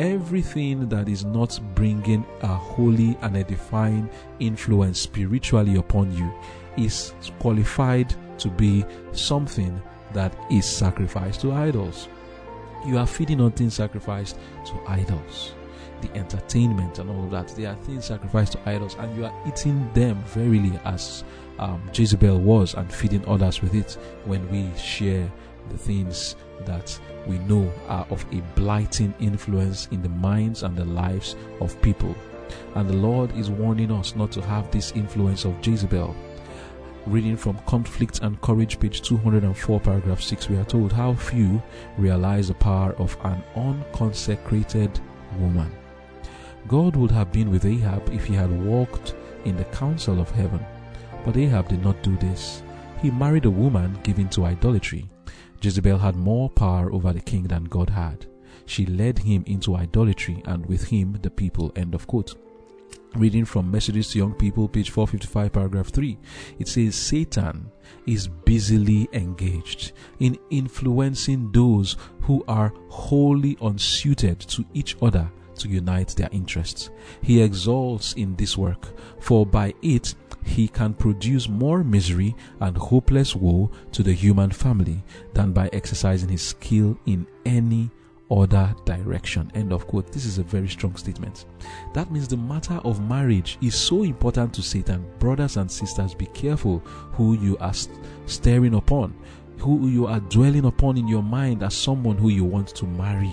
Everything 0.00 0.88
that 0.88 1.10
is 1.10 1.26
not 1.26 1.60
bringing 1.74 2.24
a 2.40 2.46
holy 2.46 3.18
and 3.20 3.36
edifying 3.36 4.08
influence 4.40 4.98
spiritually 4.98 5.76
upon 5.76 6.10
you 6.16 6.32
is 6.78 7.12
qualified 7.38 8.14
to 8.38 8.48
be 8.48 8.86
something 9.12 9.78
that 10.12 10.36
is 10.50 10.68
sacrificed 10.68 11.40
to 11.42 11.52
idols. 11.52 12.08
You 12.86 12.98
are 12.98 13.06
feeding 13.06 13.40
on 13.40 13.52
things 13.52 13.74
sacrificed 13.74 14.38
to 14.66 14.80
idols. 14.86 15.52
The 16.00 16.14
entertainment 16.14 16.98
and 16.98 17.10
all 17.10 17.24
of 17.24 17.30
that, 17.32 17.48
they 17.48 17.66
are 17.66 17.74
things 17.74 18.04
sacrificed 18.04 18.52
to 18.52 18.68
idols, 18.68 18.94
and 18.98 19.16
you 19.16 19.24
are 19.24 19.34
eating 19.46 19.90
them 19.94 20.22
verily 20.26 20.78
as 20.84 21.24
um, 21.58 21.82
Jezebel 21.92 22.38
was 22.38 22.74
and 22.74 22.92
feeding 22.92 23.26
others 23.26 23.60
with 23.60 23.74
it 23.74 23.98
when 24.24 24.48
we 24.50 24.70
share 24.78 25.30
the 25.70 25.78
things 25.78 26.36
that 26.60 26.98
we 27.26 27.38
know 27.40 27.72
are 27.88 28.06
of 28.10 28.24
a 28.32 28.40
blighting 28.54 29.14
influence 29.20 29.88
in 29.90 30.02
the 30.02 30.08
minds 30.08 30.62
and 30.62 30.76
the 30.76 30.84
lives 30.84 31.36
of 31.60 31.80
people. 31.82 32.14
And 32.74 32.88
the 32.88 32.96
Lord 32.96 33.36
is 33.36 33.50
warning 33.50 33.90
us 33.90 34.14
not 34.14 34.32
to 34.32 34.40
have 34.42 34.70
this 34.70 34.92
influence 34.92 35.44
of 35.44 35.54
Jezebel 35.66 36.14
Reading 37.08 37.38
from 37.38 37.58
Conflict 37.60 38.20
and 38.20 38.38
Courage, 38.42 38.78
page 38.78 39.00
204, 39.00 39.80
paragraph 39.80 40.20
6, 40.20 40.50
we 40.50 40.58
are 40.58 40.64
told 40.64 40.92
how 40.92 41.14
few 41.14 41.62
realize 41.96 42.48
the 42.48 42.54
power 42.54 42.92
of 42.98 43.16
an 43.24 43.42
unconsecrated 43.56 45.00
woman. 45.38 45.72
God 46.66 46.96
would 46.96 47.10
have 47.10 47.32
been 47.32 47.50
with 47.50 47.64
Ahab 47.64 48.06
if 48.12 48.26
he 48.26 48.34
had 48.34 48.52
walked 48.62 49.14
in 49.46 49.56
the 49.56 49.64
counsel 49.64 50.20
of 50.20 50.30
heaven. 50.32 50.60
But 51.24 51.38
Ahab 51.38 51.68
did 51.68 51.82
not 51.82 52.02
do 52.02 52.14
this. 52.18 52.62
He 53.00 53.10
married 53.10 53.46
a 53.46 53.50
woman 53.50 53.98
given 54.02 54.28
to 54.30 54.44
idolatry. 54.44 55.08
Jezebel 55.62 55.96
had 55.96 56.14
more 56.14 56.50
power 56.50 56.92
over 56.92 57.14
the 57.14 57.22
king 57.22 57.44
than 57.44 57.64
God 57.64 57.88
had. 57.88 58.26
She 58.66 58.84
led 58.84 59.18
him 59.18 59.44
into 59.46 59.76
idolatry 59.76 60.42
and 60.44 60.66
with 60.66 60.84
him 60.84 61.18
the 61.22 61.30
people. 61.30 61.72
End 61.74 61.94
of 61.94 62.06
quote. 62.06 62.34
Reading 63.14 63.46
from 63.46 63.70
Messages 63.70 64.10
to 64.10 64.18
Young 64.18 64.34
People, 64.34 64.68
page 64.68 64.90
455, 64.90 65.52
paragraph 65.52 65.88
3, 65.88 66.18
it 66.58 66.68
says 66.68 66.94
Satan 66.94 67.70
is 68.06 68.28
busily 68.28 69.08
engaged 69.12 69.92
in 70.20 70.38
influencing 70.50 71.50
those 71.50 71.96
who 72.20 72.44
are 72.46 72.72
wholly 72.88 73.56
unsuited 73.62 74.38
to 74.40 74.64
each 74.74 74.96
other 75.00 75.30
to 75.56 75.68
unite 75.68 76.08
their 76.08 76.28
interests. 76.32 76.90
He 77.22 77.42
exalts 77.42 78.12
in 78.12 78.36
this 78.36 78.58
work, 78.58 78.86
for 79.20 79.46
by 79.46 79.74
it 79.82 80.14
he 80.44 80.68
can 80.68 80.94
produce 80.94 81.48
more 81.48 81.82
misery 81.82 82.36
and 82.60 82.76
hopeless 82.76 83.34
woe 83.34 83.70
to 83.92 84.02
the 84.02 84.12
human 84.12 84.50
family 84.50 85.02
than 85.32 85.52
by 85.52 85.70
exercising 85.72 86.28
his 86.28 86.42
skill 86.42 86.98
in 87.06 87.26
any 87.44 87.90
other 88.30 88.74
direction. 88.84 89.50
End 89.54 89.72
of 89.72 89.86
quote. 89.86 90.12
This 90.12 90.24
is 90.24 90.38
a 90.38 90.42
very 90.42 90.68
strong 90.68 90.94
statement. 90.96 91.46
That 91.94 92.10
means 92.10 92.28
the 92.28 92.36
matter 92.36 92.80
of 92.84 93.06
marriage 93.08 93.58
is 93.60 93.74
so 93.74 94.02
important 94.02 94.52
to 94.54 94.62
Satan. 94.62 95.04
Brothers 95.18 95.56
and 95.56 95.70
sisters, 95.70 96.14
be 96.14 96.26
careful 96.26 96.80
who 97.12 97.38
you 97.38 97.56
are 97.58 97.74
staring 98.26 98.74
upon, 98.74 99.14
who 99.58 99.88
you 99.88 100.06
are 100.06 100.20
dwelling 100.20 100.66
upon 100.66 100.98
in 100.98 101.08
your 101.08 101.22
mind 101.22 101.62
as 101.62 101.74
someone 101.74 102.16
who 102.16 102.28
you 102.28 102.44
want 102.44 102.68
to 102.68 102.86
marry. 102.86 103.32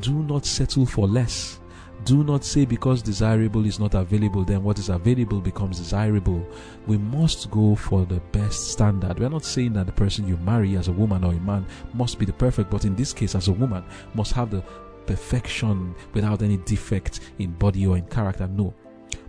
Do 0.00 0.12
not 0.22 0.44
settle 0.44 0.86
for 0.86 1.06
less. 1.06 1.60
Do 2.06 2.22
not 2.22 2.44
say 2.44 2.64
because 2.64 3.02
desirable 3.02 3.66
is 3.66 3.80
not 3.80 3.94
available, 3.94 4.44
then 4.44 4.62
what 4.62 4.78
is 4.78 4.90
available 4.90 5.40
becomes 5.40 5.78
desirable. 5.78 6.46
We 6.86 6.98
must 6.98 7.50
go 7.50 7.74
for 7.74 8.06
the 8.06 8.20
best 8.30 8.70
standard. 8.70 9.18
We 9.18 9.26
are 9.26 9.30
not 9.30 9.44
saying 9.44 9.72
that 9.72 9.86
the 9.86 9.92
person 9.92 10.28
you 10.28 10.36
marry 10.36 10.76
as 10.76 10.86
a 10.86 10.92
woman 10.92 11.24
or 11.24 11.32
a 11.32 11.40
man 11.40 11.66
must 11.94 12.20
be 12.20 12.24
the 12.24 12.32
perfect, 12.32 12.70
but 12.70 12.84
in 12.84 12.94
this 12.94 13.12
case, 13.12 13.34
as 13.34 13.48
a 13.48 13.52
woman, 13.52 13.82
must 14.14 14.32
have 14.34 14.52
the 14.52 14.62
perfection 15.06 15.96
without 16.14 16.42
any 16.42 16.58
defect 16.58 17.18
in 17.40 17.50
body 17.54 17.88
or 17.88 17.96
in 17.96 18.06
character. 18.06 18.46
No. 18.46 18.72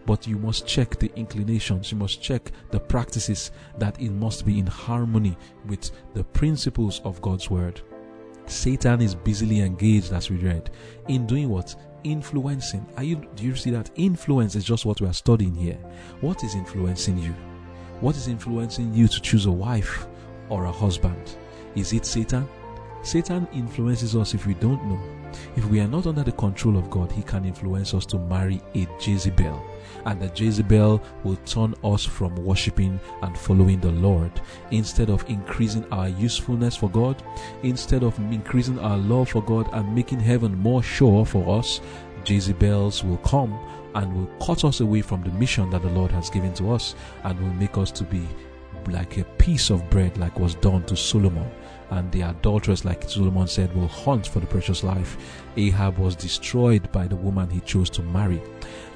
But 0.05 0.27
you 0.27 0.37
must 0.37 0.67
check 0.67 0.99
the 0.99 1.11
inclinations, 1.15 1.91
you 1.91 1.97
must 1.97 2.21
check 2.21 2.51
the 2.69 2.79
practices 2.79 3.49
that 3.79 3.99
it 3.99 4.11
must 4.11 4.45
be 4.45 4.59
in 4.59 4.67
harmony 4.67 5.35
with 5.65 5.89
the 6.13 6.25
principles 6.25 7.01
of 7.03 7.23
God's 7.23 7.49
word. 7.49 7.81
Satan 8.45 9.01
is 9.01 9.15
busily 9.15 9.61
engaged, 9.61 10.13
as 10.13 10.29
we 10.29 10.37
read, 10.37 10.69
in 11.07 11.25
doing 11.25 11.49
what? 11.49 11.75
Influencing. 12.11 12.85
Are 12.97 13.03
you 13.03 13.15
do 13.35 13.43
you 13.43 13.55
see 13.55 13.71
that 13.71 13.89
influence 13.95 14.55
is 14.55 14.63
just 14.63 14.85
what 14.85 15.01
we 15.01 15.07
are 15.07 15.13
studying 15.13 15.55
here? 15.55 15.77
What 16.21 16.43
is 16.43 16.55
influencing 16.55 17.17
you? 17.17 17.33
What 18.01 18.15
is 18.15 18.27
influencing 18.27 18.93
you 18.93 19.07
to 19.07 19.21
choose 19.21 19.45
a 19.45 19.51
wife 19.51 20.07
or 20.49 20.65
a 20.65 20.71
husband? 20.71 21.37
Is 21.75 21.93
it 21.93 22.05
Satan? 22.05 22.47
Satan 23.03 23.47
influences 23.53 24.15
us 24.15 24.33
if 24.33 24.45
we 24.45 24.53
don't 24.55 24.83
know. 24.85 24.99
If 25.55 25.65
we 25.65 25.79
are 25.79 25.87
not 25.87 26.07
under 26.07 26.23
the 26.23 26.31
control 26.31 26.77
of 26.77 26.89
God, 26.89 27.11
he 27.11 27.23
can 27.23 27.45
influence 27.45 27.93
us 27.93 28.05
to 28.07 28.17
marry 28.17 28.61
a 28.75 28.87
Jezebel. 28.99 29.63
And 30.05 30.21
the 30.21 30.31
Jezebel 30.33 31.01
will 31.23 31.35
turn 31.45 31.73
us 31.83 32.05
from 32.05 32.35
worshiping 32.35 32.99
and 33.21 33.37
following 33.37 33.79
the 33.79 33.91
Lord. 33.91 34.31
Instead 34.71 35.09
of 35.09 35.27
increasing 35.29 35.85
our 35.91 36.09
usefulness 36.09 36.75
for 36.75 36.89
God, 36.89 37.21
instead 37.63 38.03
of 38.03 38.17
increasing 38.19 38.79
our 38.79 38.97
love 38.97 39.29
for 39.29 39.43
God 39.43 39.69
and 39.73 39.93
making 39.93 40.19
heaven 40.19 40.57
more 40.57 40.83
sure 40.83 41.25
for 41.25 41.57
us, 41.57 41.81
Jezebels 42.25 43.03
will 43.03 43.17
come 43.17 43.57
and 43.95 44.13
will 44.13 44.45
cut 44.45 44.63
us 44.63 44.79
away 44.79 45.01
from 45.01 45.23
the 45.23 45.31
mission 45.31 45.69
that 45.71 45.81
the 45.81 45.89
Lord 45.89 46.11
has 46.11 46.29
given 46.29 46.53
to 46.55 46.71
us 46.71 46.95
and 47.23 47.39
will 47.39 47.53
make 47.53 47.77
us 47.77 47.91
to 47.91 48.03
be 48.03 48.27
like 48.87 49.17
a 49.17 49.23
piece 49.37 49.69
of 49.69 49.89
bread, 49.89 50.17
like 50.17 50.39
was 50.39 50.55
done 50.55 50.83
to 50.85 50.95
Solomon 50.95 51.49
and 51.91 52.11
the 52.11 52.21
adulterers, 52.21 52.85
like 52.85 53.09
Solomon 53.09 53.47
said, 53.47 53.73
will 53.75 53.87
hunt 53.87 54.27
for 54.27 54.39
the 54.39 54.47
precious 54.47 54.83
life. 54.83 55.17
Ahab 55.55 55.97
was 55.97 56.15
destroyed 56.15 56.91
by 56.91 57.07
the 57.07 57.15
woman 57.15 57.49
he 57.49 57.59
chose 57.61 57.89
to 57.91 58.01
marry. 58.03 58.41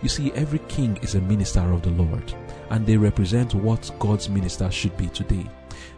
You 0.02 0.10
see, 0.10 0.32
every 0.34 0.60
king 0.68 0.98
is 1.02 1.16
a 1.16 1.22
minister 1.22 1.72
of 1.72 1.82
the 1.82 1.92
Lord, 1.92 2.34
and 2.70 2.86
they 2.86 2.98
represent 2.98 3.54
what 3.54 3.92
God's 4.00 4.30
minister 4.30 4.70
should 4.72 4.96
be 4.98 5.08
today. 5.08 5.46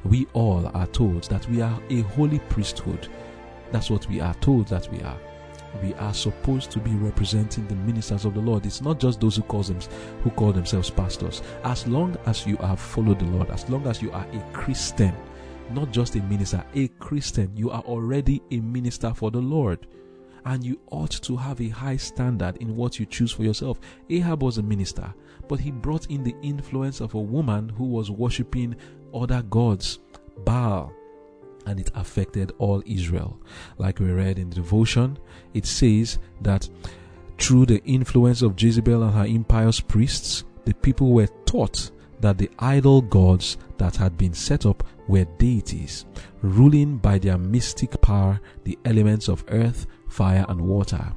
We 0.04 0.28
all 0.34 0.70
are 0.74 0.88
told 0.88 1.24
that 1.26 1.48
we 1.50 1.62
are 1.62 1.80
a 1.90 2.02
holy 2.02 2.40
priesthood. 2.40 3.08
That's 3.72 3.90
what 3.90 4.08
we 4.08 4.20
are 4.20 4.34
told 4.36 4.68
that 4.68 4.90
we 4.92 5.02
are. 5.02 5.18
we 5.82 5.94
are 5.96 6.14
supposed 6.14 6.72
to 6.72 6.80
be 6.80 6.92
representing 6.92 7.66
the 7.68 7.76
ministers 7.76 8.26
of 8.26 8.34
the 8.34 8.40
Lord. 8.40 8.66
It's 8.66 8.82
not 8.82 9.00
just 9.00 9.20
those 9.20 9.38
who 9.38 9.42
call 9.44 9.64
them 9.64 9.80
who 10.24 10.30
call 10.32 10.52
themselves 10.52 10.90
pastors. 10.90 11.42
As 11.64 11.88
long 11.88 12.16
as 12.26 12.46
you 12.46 12.58
have 12.58 12.80
followed 12.80 13.20
the 13.20 13.26
Lord, 13.26 13.50
as 13.50 13.68
long 13.70 13.88
as 13.88 14.02
you 14.02 14.12
are 14.12 14.28
a 14.34 14.40
Christian, 14.54 15.16
not 15.72 15.92
just 15.92 16.16
a 16.16 16.24
minister, 16.24 16.64
a 16.76 16.88
Christian, 17.00 17.56
you 17.56 17.72
are 17.72 17.82
already 17.82 18.42
a 18.52 18.60
minister 18.60 19.14
for 19.14 19.32
the 19.32 19.40
Lord. 19.40 19.88
And 20.46 20.64
you 20.64 20.80
ought 20.92 21.12
to 21.12 21.38
have 21.38 21.62
a 21.62 21.70
high 21.70 21.96
standard 21.96 22.58
in 22.58 22.76
what 22.76 23.00
you 23.00 23.06
choose 23.06 23.32
for 23.32 23.44
yourself. 23.44 23.80
Ahab 24.10 24.44
was 24.44 24.58
a 24.58 24.64
minister, 24.64 25.14
but 25.48 25.60
he 25.60 25.72
brought 25.72 26.08
in 26.08 26.24
the 26.24 26.36
influence 26.42 27.00
of 27.00 27.14
a 27.14 27.20
woman 27.20 27.70
who 27.70 27.86
was 27.86 28.12
worshipping 28.12 28.76
other 29.14 29.42
gods, 29.44 30.00
Baal 30.44 30.94
and 31.66 31.80
it 31.80 31.92
affected 31.96 32.52
all 32.58 32.84
Israel. 32.86 33.40
Like 33.78 34.00
we 34.00 34.12
read 34.12 34.40
in 34.40 34.50
the 34.50 34.56
devotion, 34.56 35.18
it 35.54 35.66
says 35.66 36.20
that 36.42 36.70
through 37.38 37.66
the 37.68 37.84
influence 37.84 38.42
of 38.42 38.62
Jezebel 38.62 39.04
and 39.04 39.14
her 39.14 39.26
impious 39.26 39.80
priests, 39.80 40.44
the 40.66 40.74
people 40.74 41.12
were 41.12 41.28
taught 41.46 41.92
that 42.22 42.38
the 42.38 42.50
idol 42.60 43.02
gods 43.02 43.58
that 43.78 43.96
had 43.96 44.18
been 44.18 44.34
set 44.34 44.66
up 44.66 44.84
were 45.08 45.26
deities, 45.38 46.06
ruling 46.42 46.98
by 46.98 47.18
their 47.18 47.38
mystic 47.38 48.00
power 48.02 48.40
the 48.64 48.78
elements 48.86 49.28
of 49.28 49.44
earth, 49.50 49.88
fire, 50.08 50.46
and 50.50 50.62
water 50.62 51.14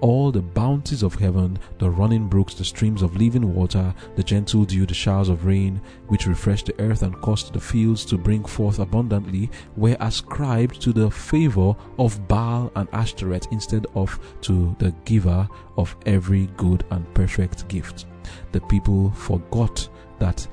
all 0.00 0.30
the 0.30 0.42
bounties 0.42 1.02
of 1.02 1.14
heaven, 1.14 1.58
the 1.78 1.90
running 1.90 2.28
brooks, 2.28 2.54
the 2.54 2.64
streams 2.64 3.02
of 3.02 3.16
living 3.16 3.54
water, 3.54 3.94
the 4.16 4.22
gentle 4.22 4.64
dew, 4.64 4.86
the 4.86 4.94
showers 4.94 5.28
of 5.28 5.44
rain, 5.44 5.80
which 6.08 6.26
refresh 6.26 6.62
the 6.62 6.80
earth 6.80 7.02
and 7.02 7.20
caused 7.20 7.52
the 7.52 7.60
fields 7.60 8.04
to 8.04 8.16
bring 8.16 8.44
forth 8.44 8.78
abundantly, 8.78 9.50
were 9.76 9.96
ascribed 10.00 10.80
to 10.80 10.92
the 10.92 11.10
favor 11.10 11.74
of 11.98 12.28
Baal 12.28 12.70
and 12.76 12.88
Ashtoreth 12.92 13.48
instead 13.50 13.86
of 13.94 14.18
to 14.42 14.74
the 14.78 14.92
giver 15.04 15.48
of 15.76 15.96
every 16.06 16.46
good 16.56 16.84
and 16.90 17.12
perfect 17.14 17.66
gift. 17.68 18.06
The 18.52 18.60
people 18.62 19.10
forgot 19.12 19.88
that 20.18 20.46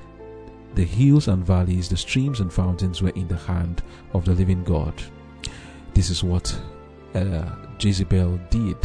the 0.75 0.83
hills 0.83 1.27
and 1.27 1.45
valleys, 1.45 1.89
the 1.89 1.97
streams 1.97 2.41
and 2.41 2.51
fountains 2.51 3.01
were 3.01 3.09
in 3.09 3.27
the 3.27 3.38
hand 3.38 3.81
of 4.13 4.25
the 4.25 4.33
living 4.33 4.63
God. 4.63 4.93
This 5.93 6.09
is 6.09 6.23
what 6.23 6.57
uh, 7.13 7.49
Jezebel 7.79 8.39
did 8.49 8.77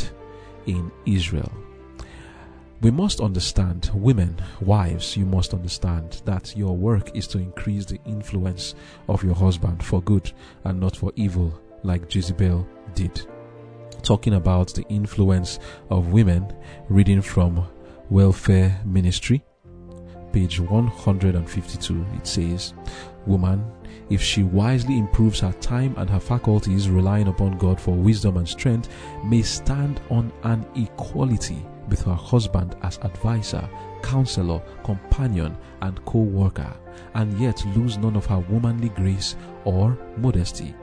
in 0.67 0.91
Israel. 1.07 1.53
We 2.81 2.91
must 2.91 3.21
understand, 3.21 3.91
women, 3.93 4.41
wives, 4.61 5.17
you 5.17 5.27
must 5.27 5.53
understand 5.53 6.23
that 6.25 6.57
your 6.57 6.75
work 6.75 7.15
is 7.15 7.27
to 7.29 7.39
increase 7.39 7.85
the 7.85 8.01
influence 8.07 8.75
of 9.09 9.23
your 9.23 9.35
husband 9.35 9.85
for 9.85 10.01
good 10.01 10.33
and 10.65 10.81
not 10.81 10.97
for 10.97 11.13
evil, 11.15 11.61
like 11.83 12.15
Jezebel 12.15 12.67
did. 12.95 13.21
Talking 14.03 14.35
about 14.35 14.73
the 14.73 14.87
influence 14.89 15.59
of 15.91 16.13
women, 16.13 16.55
reading 16.89 17.21
from 17.21 17.67
Welfare 18.09 18.81
Ministry, 18.87 19.45
page 20.33 20.61
152, 20.61 22.07
it 22.15 22.27
says, 22.27 22.75
Woman, 23.27 23.65
if 24.09 24.21
she 24.21 24.43
wisely 24.43 24.99
improves 24.99 25.41
her 25.41 25.53
time 25.61 25.95
and 25.97 26.11
her 26.11 26.21
faculties, 26.21 26.89
relying 26.89 27.29
upon 27.29 27.59
God 27.59 27.81
for 27.81 27.95
wisdom 27.95 28.37
and 28.37 28.49
strength, 28.49 28.89
may 29.25 29.43
stand 29.43 30.01
on 30.11 30.33
an 30.43 30.67
equality 30.75 31.65
with 31.89 32.03
her 32.03 32.15
husband 32.15 32.77
as 32.83 32.99
adviser, 33.01 33.69
counselor, 34.03 34.61
companion, 34.85 35.57
and 35.83 36.05
co 36.05 36.21
worker, 36.21 36.73
and 37.15 37.39
yet 37.39 37.65
lose 37.77 37.99
none 37.99 38.17
of 38.17 38.27
her 38.27 38.39
womanly 38.39 38.89
grace 38.91 39.37
or 39.65 39.97
modesty. 40.17 40.75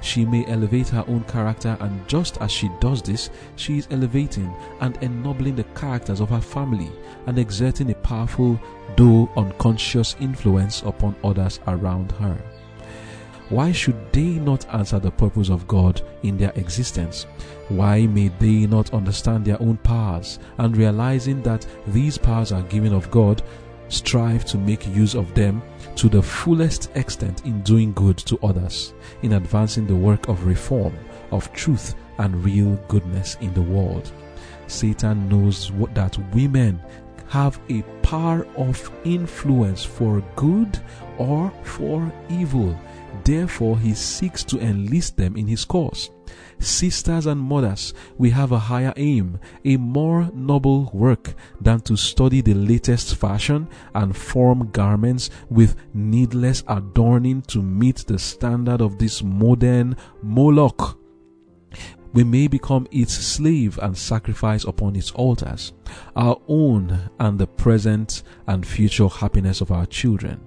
She 0.00 0.24
may 0.24 0.46
elevate 0.46 0.88
her 0.88 1.04
own 1.08 1.24
character, 1.24 1.76
and 1.80 2.06
just 2.08 2.38
as 2.40 2.50
she 2.50 2.70
does 2.80 3.02
this, 3.02 3.30
she 3.56 3.78
is 3.78 3.88
elevating 3.90 4.52
and 4.80 4.96
ennobling 5.02 5.56
the 5.56 5.64
characters 5.74 6.20
of 6.20 6.30
her 6.30 6.40
family 6.40 6.90
and 7.26 7.38
exerting 7.38 7.90
a 7.90 7.94
powerful, 7.94 8.60
though 8.96 9.30
unconscious, 9.36 10.16
influence 10.20 10.82
upon 10.82 11.14
others 11.22 11.60
around 11.66 12.12
her. 12.12 12.36
Why 13.50 13.72
should 13.72 14.12
they 14.12 14.38
not 14.38 14.64
answer 14.72 15.00
the 15.00 15.10
purpose 15.10 15.50
of 15.50 15.66
God 15.66 16.00
in 16.22 16.38
their 16.38 16.52
existence? 16.54 17.26
Why 17.68 18.06
may 18.06 18.28
they 18.38 18.66
not 18.66 18.94
understand 18.94 19.44
their 19.44 19.60
own 19.60 19.76
powers 19.78 20.38
and 20.58 20.76
realizing 20.76 21.42
that 21.42 21.66
these 21.88 22.16
powers 22.16 22.52
are 22.52 22.62
given 22.62 22.94
of 22.94 23.10
God, 23.10 23.42
strive 23.90 24.44
to 24.46 24.56
make 24.56 24.86
use 24.88 25.14
of 25.14 25.34
them 25.34 25.62
to 25.96 26.08
the 26.08 26.22
fullest 26.22 26.90
extent 26.96 27.44
in 27.44 27.60
doing 27.60 27.92
good 27.92 28.16
to 28.16 28.38
others, 28.42 28.94
in 29.22 29.34
advancing 29.34 29.86
the 29.86 29.94
work 29.94 30.28
of 30.28 30.46
reform, 30.46 30.96
of 31.30 31.52
truth, 31.52 31.94
and 32.18 32.42
real 32.44 32.76
goodness 32.88 33.36
in 33.42 33.52
the 33.52 33.62
world? 33.62 34.10
Satan 34.66 35.28
knows 35.28 35.70
that 35.92 36.16
women 36.34 36.80
have 37.28 37.60
a 37.68 37.82
power 38.02 38.46
of 38.56 38.90
influence 39.04 39.84
for 39.84 40.22
good 40.36 40.78
or 41.18 41.52
for 41.62 42.10
evil 42.30 42.74
Therefore, 43.24 43.78
he 43.78 43.94
seeks 43.94 44.44
to 44.44 44.60
enlist 44.60 45.16
them 45.16 45.36
in 45.36 45.46
his 45.46 45.64
cause. 45.64 46.10
Sisters 46.60 47.24
and 47.24 47.40
mothers, 47.40 47.94
we 48.18 48.28
have 48.30 48.52
a 48.52 48.58
higher 48.58 48.92
aim, 48.96 49.40
a 49.64 49.78
more 49.78 50.30
noble 50.34 50.90
work 50.92 51.34
than 51.58 51.80
to 51.80 51.96
study 51.96 52.42
the 52.42 52.52
latest 52.52 53.16
fashion 53.16 53.66
and 53.94 54.14
form 54.14 54.70
garments 54.70 55.30
with 55.48 55.74
needless 55.94 56.62
adorning 56.68 57.40
to 57.42 57.62
meet 57.62 58.04
the 58.06 58.18
standard 58.18 58.82
of 58.82 58.98
this 58.98 59.22
modern 59.22 59.96
Moloch. 60.22 60.98
We 62.12 62.24
may 62.24 62.46
become 62.46 62.86
its 62.90 63.14
slave 63.14 63.78
and 63.80 63.96
sacrifice 63.96 64.64
upon 64.64 64.96
its 64.96 65.12
altars, 65.12 65.72
our 66.14 66.38
own 66.46 67.08
and 67.18 67.38
the 67.38 67.46
present 67.46 68.22
and 68.46 68.66
future 68.66 69.08
happiness 69.08 69.62
of 69.62 69.70
our 69.72 69.86
children. 69.86 70.40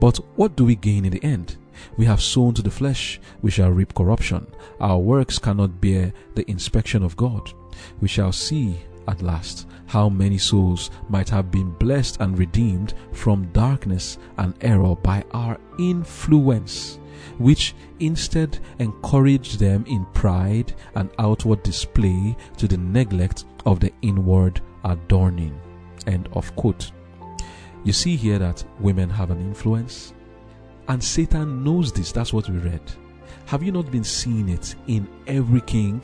But 0.00 0.18
what 0.36 0.54
do 0.54 0.64
we 0.64 0.76
gain 0.76 1.04
in 1.04 1.12
the 1.12 1.24
end? 1.24 1.56
We 1.96 2.04
have 2.06 2.22
sown 2.22 2.54
to 2.54 2.62
the 2.62 2.70
flesh, 2.70 3.20
we 3.42 3.50
shall 3.50 3.70
reap 3.70 3.94
corruption. 3.94 4.46
Our 4.80 4.98
works 4.98 5.38
cannot 5.38 5.80
bear 5.80 6.12
the 6.34 6.48
inspection 6.50 7.02
of 7.02 7.16
God. 7.16 7.52
We 8.00 8.08
shall 8.08 8.32
see 8.32 8.78
at 9.08 9.22
last 9.22 9.66
how 9.86 10.08
many 10.08 10.38
souls 10.38 10.90
might 11.08 11.28
have 11.30 11.50
been 11.50 11.70
blessed 11.72 12.20
and 12.20 12.38
redeemed 12.38 12.94
from 13.12 13.50
darkness 13.52 14.18
and 14.36 14.54
error 14.60 14.94
by 14.94 15.24
our 15.32 15.58
influence, 15.78 16.98
which 17.38 17.74
instead 18.00 18.58
encouraged 18.78 19.58
them 19.58 19.84
in 19.86 20.04
pride 20.06 20.74
and 20.94 21.10
outward 21.18 21.62
display 21.62 22.36
to 22.58 22.68
the 22.68 22.76
neglect 22.76 23.46
of 23.64 23.80
the 23.80 23.92
inward 24.02 24.60
adorning. 24.84 25.58
End 26.06 26.28
of 26.32 26.54
quote. 26.54 26.92
You 27.84 27.92
see 27.92 28.16
here 28.16 28.38
that 28.38 28.64
women 28.80 29.08
have 29.08 29.30
an 29.30 29.40
influence 29.40 30.12
and 30.88 31.02
Satan 31.02 31.62
knows 31.62 31.92
this. 31.92 32.12
That's 32.12 32.32
what 32.32 32.48
we 32.48 32.58
read. 32.58 32.82
Have 33.46 33.62
you 33.62 33.72
not 33.72 33.90
been 33.90 34.04
seeing 34.04 34.48
it 34.48 34.74
in 34.88 35.08
every 35.26 35.60
king? 35.62 36.02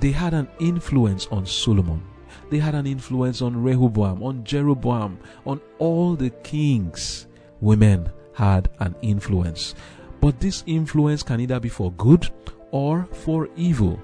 They 0.00 0.12
had 0.12 0.34
an 0.34 0.48
influence 0.58 1.26
on 1.26 1.44
Solomon. 1.46 2.02
They 2.50 2.58
had 2.58 2.74
an 2.74 2.86
influence 2.86 3.42
on 3.42 3.62
Rehoboam, 3.62 4.22
on 4.22 4.44
Jeroboam, 4.44 5.18
on 5.46 5.60
all 5.78 6.16
the 6.16 6.30
kings. 6.30 7.26
Women 7.60 8.10
had 8.34 8.68
an 8.80 8.94
influence. 9.02 9.74
But 10.20 10.40
this 10.40 10.64
influence 10.66 11.22
can 11.22 11.40
either 11.40 11.60
be 11.60 11.68
for 11.68 11.92
good 11.92 12.30
or 12.70 13.06
for 13.12 13.48
evil. 13.56 14.00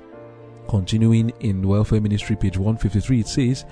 Continuing 0.68 1.30
in 1.40 1.66
Welfare 1.66 2.00
Ministry, 2.00 2.36
page 2.36 2.56
153, 2.56 3.20
it 3.20 3.28
says, 3.28 3.64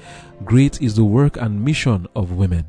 Great 0.45 0.81
is 0.81 0.95
the 0.95 1.05
work 1.05 1.37
and 1.39 1.63
mission 1.63 2.07
of 2.15 2.33
women, 2.33 2.67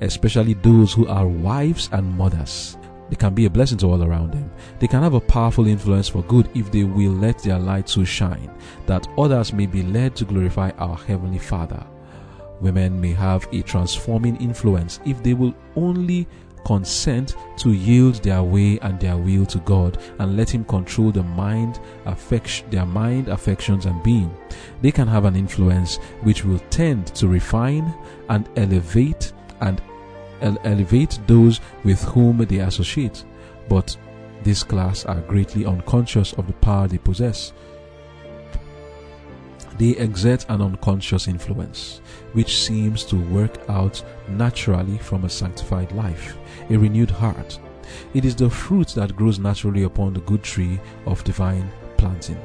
especially 0.00 0.54
those 0.54 0.92
who 0.92 1.06
are 1.06 1.26
wives 1.26 1.88
and 1.92 2.10
mothers. 2.16 2.77
They 3.08 3.16
can 3.16 3.34
be 3.34 3.46
a 3.46 3.50
blessing 3.50 3.78
to 3.78 3.86
all 3.86 4.02
around 4.02 4.32
them. 4.32 4.50
They 4.78 4.86
can 4.86 5.02
have 5.02 5.14
a 5.14 5.20
powerful 5.20 5.66
influence 5.66 6.08
for 6.08 6.22
good 6.24 6.50
if 6.54 6.70
they 6.70 6.84
will 6.84 7.12
let 7.12 7.38
their 7.38 7.58
light 7.58 7.88
so 7.88 8.04
shine 8.04 8.50
that 8.86 9.08
others 9.16 9.52
may 9.52 9.66
be 9.66 9.82
led 9.82 10.14
to 10.16 10.24
glorify 10.24 10.70
our 10.78 10.96
Heavenly 10.96 11.38
Father. 11.38 11.84
Women 12.60 13.00
may 13.00 13.12
have 13.12 13.46
a 13.52 13.62
transforming 13.62 14.36
influence 14.36 15.00
if 15.04 15.22
they 15.22 15.34
will 15.34 15.54
only 15.76 16.26
consent 16.64 17.36
to 17.56 17.72
yield 17.72 18.16
their 18.16 18.42
way 18.42 18.78
and 18.80 19.00
their 19.00 19.16
will 19.16 19.46
to 19.46 19.58
God 19.60 19.98
and 20.18 20.36
let 20.36 20.50
Him 20.50 20.64
control 20.64 21.10
the 21.10 21.22
mind, 21.22 21.80
affection, 22.04 22.68
their 22.68 22.84
mind, 22.84 23.28
affections, 23.28 23.86
and 23.86 24.02
being. 24.02 24.34
They 24.82 24.90
can 24.90 25.08
have 25.08 25.24
an 25.24 25.36
influence 25.36 25.96
which 26.22 26.44
will 26.44 26.58
tend 26.70 27.06
to 27.14 27.28
refine 27.28 27.94
and 28.28 28.48
elevate 28.56 29.32
and 29.60 29.80
elevate 30.40 31.18
those 31.26 31.60
with 31.84 32.02
whom 32.04 32.38
they 32.38 32.58
associate, 32.58 33.24
but 33.68 33.96
this 34.42 34.62
class 34.62 35.04
are 35.04 35.20
greatly 35.22 35.66
unconscious 35.66 36.32
of 36.34 36.46
the 36.46 36.52
power 36.54 36.88
they 36.88 36.98
possess. 36.98 37.52
They 39.78 39.90
exert 39.90 40.44
an 40.48 40.60
unconscious 40.60 41.28
influence, 41.28 42.00
which 42.32 42.64
seems 42.64 43.04
to 43.04 43.16
work 43.30 43.58
out 43.68 44.02
naturally 44.28 44.98
from 44.98 45.24
a 45.24 45.30
sanctified 45.30 45.92
life, 45.92 46.36
a 46.68 46.76
renewed 46.76 47.10
heart. 47.10 47.58
It 48.12 48.24
is 48.24 48.34
the 48.34 48.50
fruit 48.50 48.88
that 48.88 49.16
grows 49.16 49.38
naturally 49.38 49.84
upon 49.84 50.14
the 50.14 50.20
good 50.20 50.42
tree 50.42 50.80
of 51.06 51.22
divine 51.24 51.70
planting. 51.96 52.40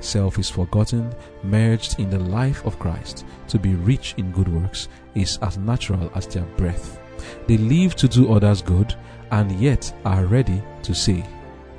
Self 0.00 0.38
is 0.38 0.50
forgotten, 0.50 1.12
merged 1.42 1.98
in 1.98 2.10
the 2.10 2.18
life 2.18 2.64
of 2.64 2.78
Christ. 2.78 3.24
To 3.48 3.58
be 3.58 3.74
rich 3.74 4.14
in 4.16 4.30
good 4.30 4.48
works 4.48 4.88
is 5.14 5.38
as 5.42 5.58
natural 5.58 6.10
as 6.14 6.26
their 6.26 6.44
breath. 6.56 7.00
They 7.46 7.58
live 7.58 7.94
to 7.96 8.08
do 8.08 8.32
others 8.32 8.62
good 8.62 8.94
and 9.30 9.52
yet 9.60 9.92
are 10.04 10.26
ready 10.26 10.62
to 10.82 10.94
say, 10.94 11.24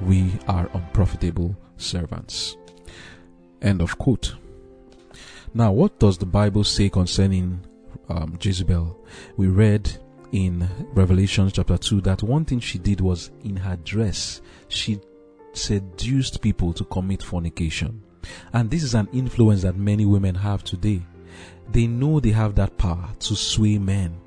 We 0.01 0.31
are 0.47 0.69
unprofitable 0.73 1.55
servants. 1.77 2.57
End 3.61 3.81
of 3.81 3.97
quote. 3.97 4.35
Now, 5.53 5.71
what 5.71 5.99
does 5.99 6.17
the 6.17 6.25
Bible 6.25 6.63
say 6.63 6.89
concerning 6.89 7.61
um, 8.09 8.37
Jezebel? 8.39 9.05
We 9.37 9.47
read 9.47 9.97
in 10.31 10.67
Revelation 10.93 11.49
chapter 11.51 11.77
2 11.77 12.01
that 12.01 12.23
one 12.23 12.45
thing 12.45 12.59
she 12.59 12.77
did 12.77 13.01
was 13.01 13.31
in 13.43 13.55
her 13.55 13.77
dress, 13.77 14.41
she 14.67 14.99
seduced 15.53 16.41
people 16.41 16.73
to 16.73 16.83
commit 16.85 17.23
fornication. 17.23 18.03
And 18.53 18.69
this 18.69 18.83
is 18.83 18.93
an 18.93 19.07
influence 19.13 19.61
that 19.61 19.77
many 19.77 20.05
women 20.05 20.35
have 20.35 20.63
today. 20.63 21.01
They 21.71 21.87
know 21.87 22.19
they 22.19 22.31
have 22.31 22.55
that 22.55 22.77
power 22.77 23.09
to 23.19 23.35
sway 23.35 23.77
men. 23.77 24.19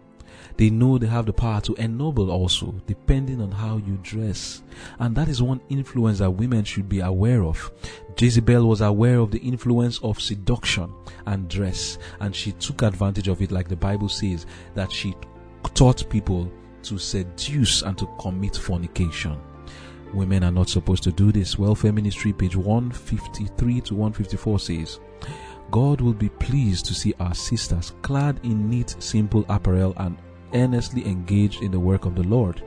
They 0.61 0.69
know 0.69 0.99
they 0.99 1.07
have 1.07 1.25
the 1.25 1.33
power 1.33 1.63
to 1.63 1.75
ennoble 1.77 2.31
also, 2.31 2.75
depending 2.87 3.41
on 3.41 3.51
how 3.51 3.79
you 3.79 3.99
dress. 4.03 4.63
And 4.99 5.17
that 5.17 5.27
is 5.27 5.41
one 5.41 5.63
influence 5.71 6.19
that 6.19 6.33
women 6.33 6.65
should 6.65 6.87
be 6.87 7.01
aware 7.01 7.45
of. 7.45 7.73
Jezebel 8.19 8.69
was 8.69 8.83
aware 8.83 9.21
of 9.21 9.31
the 9.31 9.39
influence 9.39 9.99
of 10.03 10.21
seduction 10.21 10.93
and 11.25 11.49
dress, 11.49 11.97
and 12.21 12.37
she 12.37 12.53
took 12.53 12.83
advantage 12.83 13.27
of 13.29 13.41
it, 13.41 13.51
like 13.51 13.69
the 13.69 13.77
Bible 13.77 14.11
says, 14.11 14.45
that 14.75 14.93
she 14.93 15.15
taught 15.73 16.11
people 16.11 16.53
to 16.83 16.99
seduce 16.99 17.81
and 17.81 17.97
to 17.97 18.07
commit 18.19 18.55
fornication. 18.55 19.41
Women 20.13 20.45
are 20.45 20.51
not 20.51 20.69
supposed 20.69 21.05
to 21.05 21.13
do 21.13 21.33
this. 21.33 21.59
Welfare 21.59 21.95
Ministry, 21.95 22.35
page 22.35 22.55
153 22.55 23.81
to 23.81 23.95
154 23.95 24.59
says, 24.59 25.01
God 25.71 26.03
will 26.03 26.13
be 26.13 26.29
pleased 26.29 26.85
to 26.85 26.93
see 26.93 27.15
our 27.19 27.35
sisters 27.35 27.95
clad 28.03 28.41
in 28.43 28.69
neat, 28.69 28.95
simple 28.99 29.47
apparel 29.49 29.95
and 29.97 30.19
earnestly 30.55 31.07
engaged 31.07 31.63
in 31.63 31.71
the 31.71 31.81
work 31.81 32.07
of 32.07 32.15
the 32.15 32.23
Lord. 32.23 32.63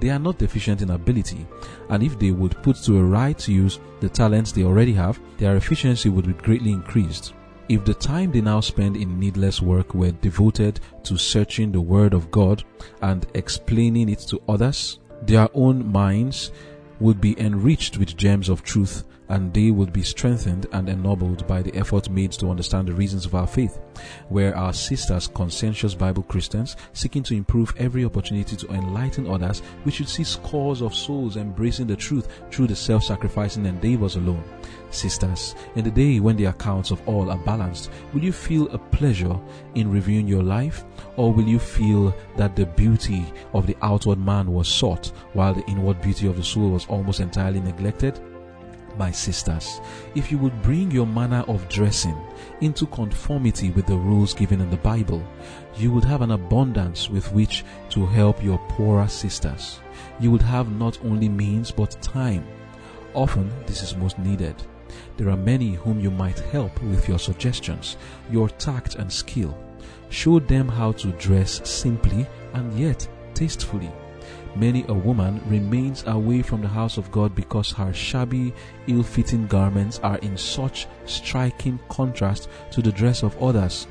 They 0.00 0.10
are 0.10 0.18
not 0.18 0.38
deficient 0.38 0.82
in 0.82 0.90
ability, 0.90 1.46
and 1.88 2.02
if 2.02 2.18
they 2.18 2.30
would 2.30 2.62
put 2.62 2.76
to 2.84 2.98
a 2.98 3.04
right 3.04 3.48
use 3.48 3.78
the 4.00 4.08
talents 4.08 4.52
they 4.52 4.64
already 4.64 4.92
have, 4.94 5.20
their 5.38 5.56
efficiency 5.56 6.08
would 6.08 6.26
be 6.26 6.32
greatly 6.32 6.72
increased. 6.72 7.34
If 7.68 7.84
the 7.84 7.94
time 7.94 8.32
they 8.32 8.40
now 8.40 8.60
spend 8.60 8.96
in 8.96 9.18
needless 9.18 9.62
work 9.62 9.94
were 9.94 10.10
devoted 10.10 10.80
to 11.04 11.16
searching 11.16 11.70
the 11.70 11.80
Word 11.80 12.12
of 12.12 12.30
God 12.30 12.64
and 13.00 13.26
explaining 13.34 14.08
it 14.08 14.18
to 14.28 14.42
others, 14.48 14.98
their 15.22 15.48
own 15.54 15.90
minds 15.90 16.50
would 16.98 17.20
be 17.20 17.38
enriched 17.40 17.96
with 17.96 18.16
gems 18.16 18.48
of 18.48 18.62
truth 18.62 19.04
and 19.32 19.52
they 19.54 19.70
would 19.70 19.94
be 19.94 20.02
strengthened 20.02 20.66
and 20.72 20.90
ennobled 20.90 21.46
by 21.46 21.62
the 21.62 21.74
effort 21.74 22.10
made 22.10 22.30
to 22.32 22.50
understand 22.50 22.86
the 22.86 22.92
reasons 22.92 23.24
of 23.24 23.34
our 23.34 23.46
faith. 23.46 23.80
Where 24.28 24.54
our 24.54 24.74
sisters, 24.74 25.26
conscientious 25.26 25.94
Bible 25.94 26.22
Christians, 26.24 26.76
seeking 26.92 27.22
to 27.22 27.34
improve 27.34 27.72
every 27.78 28.04
opportunity 28.04 28.56
to 28.56 28.68
enlighten 28.68 29.26
others, 29.26 29.62
we 29.86 29.90
should 29.90 30.08
see 30.08 30.22
scores 30.22 30.82
of 30.82 30.94
souls 30.94 31.38
embracing 31.38 31.86
the 31.86 31.96
truth 31.96 32.28
through 32.50 32.66
the 32.66 32.76
self 32.76 33.04
sacrificing 33.04 33.64
endeavors 33.64 34.16
alone. 34.16 34.44
Sisters, 34.90 35.54
in 35.76 35.84
the 35.84 35.90
day 35.90 36.20
when 36.20 36.36
the 36.36 36.44
accounts 36.44 36.90
of 36.90 37.00
all 37.08 37.30
are 37.30 37.38
balanced, 37.38 37.90
will 38.12 38.22
you 38.22 38.32
feel 38.32 38.68
a 38.68 38.78
pleasure 38.78 39.40
in 39.74 39.90
reviewing 39.90 40.28
your 40.28 40.42
life? 40.42 40.84
Or 41.16 41.32
will 41.32 41.48
you 41.48 41.58
feel 41.58 42.14
that 42.36 42.54
the 42.54 42.66
beauty 42.66 43.24
of 43.54 43.66
the 43.66 43.78
outward 43.80 44.18
man 44.18 44.52
was 44.52 44.68
sought 44.68 45.06
while 45.32 45.54
the 45.54 45.64
inward 45.64 46.02
beauty 46.02 46.26
of 46.26 46.36
the 46.36 46.44
soul 46.44 46.68
was 46.68 46.86
almost 46.86 47.20
entirely 47.20 47.60
neglected? 47.60 48.20
My 48.98 49.10
sisters, 49.10 49.80
if 50.14 50.30
you 50.30 50.38
would 50.38 50.62
bring 50.62 50.90
your 50.90 51.06
manner 51.06 51.44
of 51.48 51.68
dressing 51.68 52.16
into 52.60 52.86
conformity 52.86 53.70
with 53.70 53.86
the 53.86 53.96
rules 53.96 54.34
given 54.34 54.60
in 54.60 54.70
the 54.70 54.76
Bible, 54.78 55.22
you 55.76 55.92
would 55.92 56.04
have 56.04 56.22
an 56.22 56.32
abundance 56.32 57.08
with 57.08 57.32
which 57.32 57.64
to 57.90 58.06
help 58.06 58.42
your 58.42 58.58
poorer 58.68 59.08
sisters. 59.08 59.80
You 60.20 60.30
would 60.30 60.42
have 60.42 60.70
not 60.70 60.98
only 61.04 61.28
means 61.28 61.70
but 61.70 62.00
time. 62.02 62.46
Often 63.14 63.52
this 63.66 63.82
is 63.82 63.96
most 63.96 64.18
needed. 64.18 64.54
There 65.16 65.30
are 65.30 65.36
many 65.36 65.72
whom 65.72 66.00
you 66.00 66.10
might 66.10 66.38
help 66.38 66.82
with 66.82 67.08
your 67.08 67.18
suggestions, 67.18 67.96
your 68.30 68.48
tact 68.48 68.96
and 68.96 69.12
skill. 69.12 69.56
Show 70.10 70.38
them 70.38 70.68
how 70.68 70.92
to 70.92 71.12
dress 71.12 71.68
simply 71.68 72.26
and 72.52 72.78
yet 72.78 73.08
tastefully 73.34 73.90
Many 74.54 74.84
a 74.88 74.94
woman 74.94 75.40
remains 75.46 76.04
away 76.06 76.42
from 76.42 76.60
the 76.60 76.68
house 76.68 76.98
of 76.98 77.10
God 77.10 77.34
because 77.34 77.72
her 77.72 77.92
shabby, 77.92 78.52
ill 78.86 79.02
fitting 79.02 79.46
garments 79.46 79.98
are 80.00 80.18
in 80.18 80.36
such 80.36 80.86
striking 81.06 81.78
contrast 81.88 82.48
to 82.72 82.82
the 82.82 82.92
dress 82.92 83.22
of 83.22 83.40
others. 83.42 83.86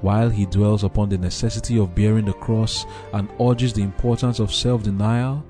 while 0.00 0.30
he 0.30 0.46
dwells 0.46 0.84
upon 0.84 1.08
the 1.08 1.18
necessity 1.18 1.78
of 1.78 1.94
bearing 1.94 2.24
the 2.24 2.32
cross 2.32 2.86
and 3.12 3.28
urges 3.40 3.72
the 3.72 3.82
importance 3.82 4.38
of 4.38 4.52
self 4.52 4.82
denial, 4.82 5.44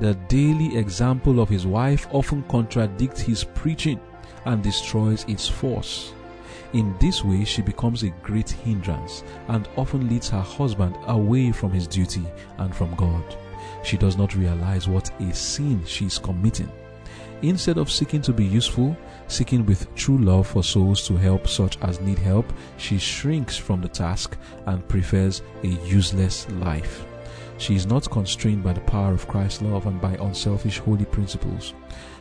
the 0.00 0.14
daily 0.28 0.76
example 0.76 1.40
of 1.40 1.48
his 1.48 1.66
wife 1.66 2.06
often 2.12 2.42
contradicts 2.44 3.20
his 3.20 3.44
preaching 3.44 4.00
and 4.44 4.62
destroys 4.62 5.24
its 5.28 5.48
force. 5.48 6.12
In 6.72 6.94
this 6.98 7.24
way, 7.24 7.44
she 7.44 7.62
becomes 7.62 8.02
a 8.02 8.10
great 8.22 8.50
hindrance 8.50 9.22
and 9.48 9.68
often 9.76 10.08
leads 10.08 10.28
her 10.30 10.40
husband 10.40 10.96
away 11.06 11.52
from 11.52 11.70
his 11.70 11.86
duty 11.86 12.24
and 12.58 12.74
from 12.74 12.94
God. 12.96 13.22
She 13.84 13.96
does 13.96 14.16
not 14.16 14.34
realize 14.34 14.88
what 14.88 15.10
a 15.20 15.32
sin 15.32 15.84
she 15.86 16.06
is 16.06 16.18
committing. 16.18 16.70
Instead 17.42 17.78
of 17.78 17.90
seeking 17.90 18.22
to 18.22 18.32
be 18.32 18.44
useful, 18.44 18.96
Seeking 19.34 19.66
with 19.66 19.92
true 19.96 20.18
love 20.18 20.46
for 20.46 20.62
souls 20.62 21.04
to 21.08 21.16
help 21.16 21.48
such 21.48 21.76
as 21.82 22.00
need 22.00 22.20
help, 22.20 22.52
she 22.76 22.98
shrinks 22.98 23.56
from 23.56 23.80
the 23.80 23.88
task 23.88 24.38
and 24.66 24.86
prefers 24.86 25.42
a 25.64 25.66
useless 25.66 26.48
life. 26.50 27.04
She 27.58 27.74
is 27.74 27.84
not 27.84 28.08
constrained 28.08 28.62
by 28.62 28.74
the 28.74 28.80
power 28.82 29.12
of 29.12 29.26
Christ's 29.26 29.62
love 29.62 29.88
and 29.88 30.00
by 30.00 30.12
unselfish 30.20 30.78
holy 30.78 31.04
principles. 31.04 31.74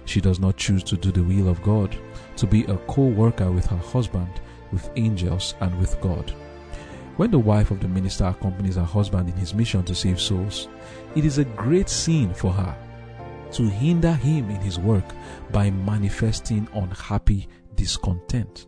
She 0.06 0.21
does 0.21 0.39
not 0.39 0.58
choose 0.58 0.82
to 0.86 0.97
do 0.97 1.12
the 1.12 1.21
will 1.21 1.49
of 1.49 1.62
God, 1.62 1.95
to 2.38 2.47
be 2.47 2.63
a 2.63 2.78
co 2.88 3.04
worker 3.04 3.52
with 3.52 3.67
her 3.67 3.78
husband, 3.78 4.41
with 4.71 4.89
angels, 4.95 5.54
and 5.62 5.80
with 5.80 6.02
God. 6.02 6.32
When 7.17 7.30
the 7.30 7.38
wife 7.38 7.69
of 7.69 7.80
the 7.80 7.88
minister 7.88 8.26
accompanies 8.26 8.78
her 8.78 8.84
husband 8.84 9.30
in 9.30 9.36
his 9.36 9.54
mission 9.54 9.84
to 9.84 9.93
save 9.93 10.19
souls, 10.19 10.67
it 11.15 11.26
is 11.26 11.38
a 11.38 11.45
great 11.45 11.89
sin 11.89 12.34
for 12.34 12.52
her 12.52 12.76
to 13.54 13.63
hinder 13.63 14.13
him 14.13 14.50
in 14.50 14.62
his 14.62 14.80
work 14.80 15.06
by 15.52 15.70
manifesting 15.70 16.68
unhappy 16.74 17.48
discontent. 17.76 18.68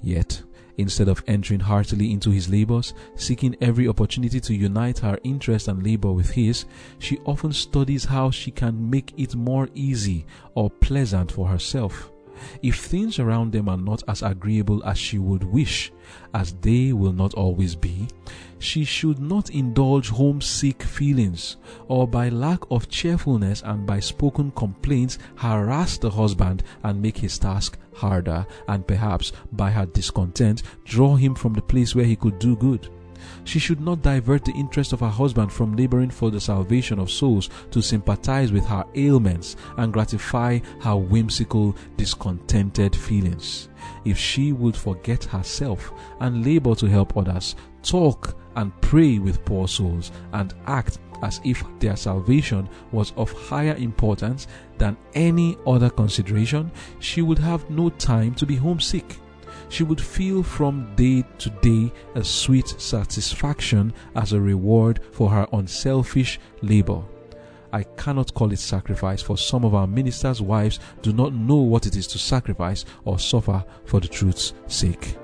Yet, 0.00 0.42
instead 0.76 1.08
of 1.08 1.22
entering 1.26 1.60
heartily 1.60 2.12
into 2.12 2.30
his 2.30 2.48
labors, 2.48 2.94
seeking 3.14 3.56
every 3.60 3.88
opportunity 3.88 4.40
to 4.40 4.54
unite 4.54 4.98
her 4.98 5.18
interest 5.24 5.68
and 5.68 5.82
labor 5.84 6.12
with 6.12 6.30
his, 6.30 6.64
she 6.98 7.18
often 7.24 7.52
studies 7.52 8.04
how 8.04 8.30
she 8.30 8.50
can 8.50 8.90
make 8.90 9.12
it 9.16 9.34
more 9.34 9.68
easy 9.74 10.26
or 10.54 10.70
pleasant 10.70 11.30
for 11.30 11.46
herself. 11.46 12.10
If 12.62 12.76
things 12.76 13.18
around 13.18 13.52
them 13.52 13.68
are 13.68 13.76
not 13.76 14.02
as 14.08 14.22
agreeable 14.22 14.82
as 14.84 14.98
she 14.98 15.18
would 15.18 15.44
wish, 15.44 15.92
as 16.32 16.52
they 16.60 16.92
will 16.92 17.12
not 17.12 17.34
always 17.34 17.74
be, 17.74 18.08
she 18.58 18.84
should 18.84 19.18
not 19.18 19.50
indulge 19.50 20.08
homesick 20.08 20.82
feelings, 20.82 21.56
or 21.88 22.08
by 22.08 22.28
lack 22.28 22.60
of 22.70 22.88
cheerfulness 22.88 23.62
and 23.64 23.86
by 23.86 24.00
spoken 24.00 24.50
complaints 24.52 25.18
harass 25.36 25.98
the 25.98 26.10
husband 26.10 26.62
and 26.82 27.00
make 27.02 27.18
his 27.18 27.38
task 27.38 27.78
harder, 27.94 28.46
and 28.68 28.86
perhaps 28.86 29.32
by 29.52 29.70
her 29.70 29.86
discontent 29.86 30.62
draw 30.84 31.16
him 31.16 31.34
from 31.34 31.52
the 31.52 31.62
place 31.62 31.94
where 31.94 32.04
he 32.04 32.16
could 32.16 32.38
do 32.38 32.56
good. 32.56 32.88
She 33.44 33.58
should 33.58 33.80
not 33.80 34.02
divert 34.02 34.44
the 34.44 34.52
interest 34.52 34.92
of 34.92 35.00
her 35.00 35.08
husband 35.08 35.52
from 35.52 35.76
laboring 35.76 36.10
for 36.10 36.30
the 36.30 36.40
salvation 36.40 36.98
of 36.98 37.10
souls 37.10 37.50
to 37.70 37.82
sympathize 37.82 38.50
with 38.50 38.64
her 38.66 38.84
ailments 38.94 39.56
and 39.76 39.92
gratify 39.92 40.60
her 40.80 40.96
whimsical, 40.96 41.76
discontented 41.96 42.96
feelings. 42.96 43.68
If 44.04 44.18
she 44.18 44.52
would 44.52 44.76
forget 44.76 45.24
herself 45.24 45.92
and 46.20 46.44
labor 46.44 46.74
to 46.76 46.86
help 46.86 47.16
others, 47.16 47.54
talk 47.82 48.36
and 48.56 48.78
pray 48.80 49.18
with 49.18 49.44
poor 49.44 49.68
souls, 49.68 50.10
and 50.32 50.54
act 50.66 50.98
as 51.22 51.40
if 51.44 51.62
their 51.80 51.96
salvation 51.96 52.68
was 52.92 53.12
of 53.16 53.32
higher 53.32 53.74
importance 53.76 54.46
than 54.78 54.96
any 55.14 55.56
other 55.66 55.90
consideration, 55.90 56.70
she 56.98 57.22
would 57.22 57.38
have 57.38 57.68
no 57.70 57.90
time 57.90 58.34
to 58.34 58.46
be 58.46 58.56
homesick 58.56 59.18
she 59.74 59.82
would 59.82 60.00
feel 60.00 60.40
from 60.40 60.94
day 60.94 61.24
to 61.36 61.50
day 61.50 61.92
a 62.14 62.22
sweet 62.22 62.68
satisfaction 62.78 63.92
as 64.14 64.32
a 64.32 64.40
reward 64.40 65.00
for 65.10 65.28
her 65.28 65.48
unselfish 65.52 66.38
labor. 66.62 67.02
I 67.72 67.82
cannot 67.82 68.32
call 68.34 68.52
it 68.52 68.60
sacrifice, 68.60 69.20
for 69.20 69.36
some 69.36 69.64
of 69.64 69.74
our 69.74 69.88
ministers' 69.88 70.40
wives 70.40 70.78
do 71.02 71.12
not 71.12 71.34
know 71.34 71.56
what 71.56 71.86
it 71.86 71.96
is 71.96 72.06
to 72.08 72.18
sacrifice 72.20 72.84
or 73.04 73.18
suffer 73.18 73.64
for 73.84 73.98
the 73.98 74.06
truth's 74.06 74.54
sake. 74.68 75.16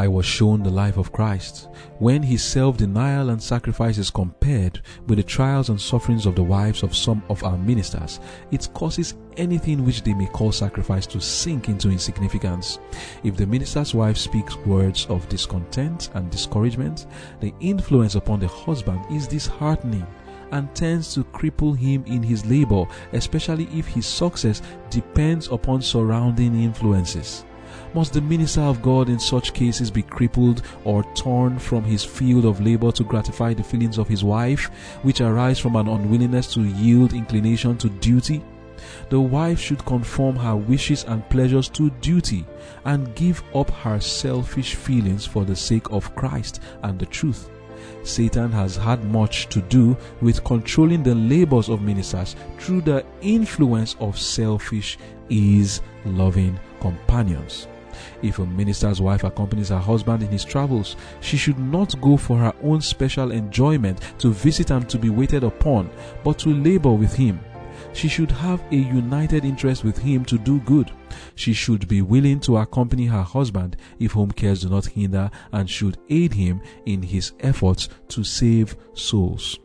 I 0.00 0.08
was 0.08 0.24
shown 0.24 0.62
the 0.62 0.70
life 0.70 0.96
of 0.96 1.12
Christ 1.12 1.68
when 1.98 2.22
his 2.22 2.42
self 2.42 2.78
denial 2.78 3.28
and 3.28 3.42
sacrifice 3.42 3.98
is 3.98 4.08
compared 4.08 4.80
with 5.06 5.18
the 5.18 5.22
trials 5.22 5.68
and 5.68 5.78
sufferings 5.78 6.24
of 6.24 6.34
the 6.34 6.42
wives 6.42 6.82
of 6.82 6.96
some 6.96 7.22
of 7.28 7.44
our 7.44 7.58
ministers. 7.58 8.18
It 8.50 8.66
causes 8.72 9.12
anything 9.36 9.84
which 9.84 10.02
they 10.02 10.14
may 10.14 10.24
call 10.28 10.52
sacrifice 10.52 11.06
to 11.08 11.20
sink 11.20 11.68
into 11.68 11.90
insignificance. 11.90 12.78
If 13.24 13.36
the 13.36 13.46
minister's 13.46 13.94
wife 13.94 14.16
speaks 14.16 14.56
words 14.64 15.04
of 15.10 15.28
discontent 15.28 16.08
and 16.14 16.30
discouragement, 16.30 17.04
the 17.40 17.52
influence 17.60 18.14
upon 18.14 18.40
the 18.40 18.48
husband 18.48 19.04
is 19.10 19.26
disheartening 19.28 20.06
and 20.52 20.74
tends 20.74 21.12
to 21.12 21.24
cripple 21.24 21.76
him 21.76 22.04
in 22.06 22.22
his 22.22 22.46
labor, 22.46 22.86
especially 23.12 23.68
if 23.78 23.86
his 23.86 24.06
success 24.06 24.62
depends 24.88 25.48
upon 25.48 25.82
surrounding 25.82 26.58
influences. 26.58 27.44
Must 27.92 28.12
the 28.12 28.20
minister 28.20 28.60
of 28.60 28.82
God 28.82 29.08
in 29.08 29.18
such 29.18 29.52
cases 29.52 29.90
be 29.90 30.02
crippled 30.02 30.62
or 30.84 31.02
torn 31.14 31.58
from 31.58 31.82
his 31.82 32.04
field 32.04 32.44
of 32.44 32.60
labor 32.60 32.92
to 32.92 33.02
gratify 33.02 33.52
the 33.52 33.64
feelings 33.64 33.98
of 33.98 34.06
his 34.06 34.22
wife, 34.22 34.70
which 35.02 35.20
arise 35.20 35.58
from 35.58 35.74
an 35.74 35.88
unwillingness 35.88 36.54
to 36.54 36.60
yield 36.60 37.12
inclination 37.14 37.76
to 37.78 37.88
duty? 37.88 38.44
The 39.08 39.20
wife 39.20 39.58
should 39.58 39.84
conform 39.86 40.36
her 40.36 40.54
wishes 40.54 41.02
and 41.04 41.28
pleasures 41.30 41.68
to 41.70 41.90
duty 42.00 42.46
and 42.84 43.12
give 43.16 43.42
up 43.56 43.70
her 43.70 43.98
selfish 43.98 44.76
feelings 44.76 45.26
for 45.26 45.44
the 45.44 45.56
sake 45.56 45.90
of 45.90 46.14
Christ 46.14 46.60
and 46.84 46.96
the 46.96 47.06
truth. 47.06 47.50
Satan 48.04 48.52
has 48.52 48.76
had 48.76 49.04
much 49.04 49.48
to 49.48 49.60
do 49.62 49.96
with 50.20 50.44
controlling 50.44 51.02
the 51.02 51.14
labors 51.16 51.68
of 51.68 51.82
ministers 51.82 52.36
through 52.58 52.82
the 52.82 53.04
influence 53.20 53.96
of 53.98 54.16
selfish, 54.16 54.96
ease 55.28 55.80
loving 56.04 56.58
companions. 56.80 57.66
If 58.22 58.38
a 58.38 58.46
minister's 58.46 59.00
wife 59.00 59.24
accompanies 59.24 59.70
her 59.70 59.78
husband 59.78 60.22
in 60.22 60.28
his 60.28 60.44
travels, 60.44 60.96
she 61.20 61.36
should 61.36 61.58
not 61.58 61.98
go 62.00 62.16
for 62.16 62.36
her 62.38 62.54
own 62.62 62.80
special 62.80 63.30
enjoyment 63.32 64.00
to 64.18 64.32
visit 64.32 64.70
and 64.70 64.88
to 64.88 64.98
be 64.98 65.08
waited 65.10 65.44
upon, 65.44 65.90
but 66.22 66.38
to 66.40 66.50
labor 66.50 66.92
with 66.92 67.14
him. 67.14 67.40
She 67.92 68.08
should 68.08 68.30
have 68.30 68.62
a 68.70 68.76
united 68.76 69.44
interest 69.44 69.84
with 69.84 69.98
him 69.98 70.24
to 70.26 70.38
do 70.38 70.60
good. 70.60 70.92
She 71.34 71.52
should 71.52 71.88
be 71.88 72.02
willing 72.02 72.40
to 72.40 72.58
accompany 72.58 73.06
her 73.06 73.22
husband 73.22 73.76
if 73.98 74.12
home 74.12 74.30
cares 74.30 74.62
do 74.62 74.68
not 74.68 74.86
hinder 74.86 75.30
and 75.52 75.68
should 75.68 75.98
aid 76.08 76.34
him 76.34 76.60
in 76.86 77.02
his 77.02 77.32
efforts 77.40 77.88
to 78.08 78.22
save 78.22 78.76
souls. 78.92 79.58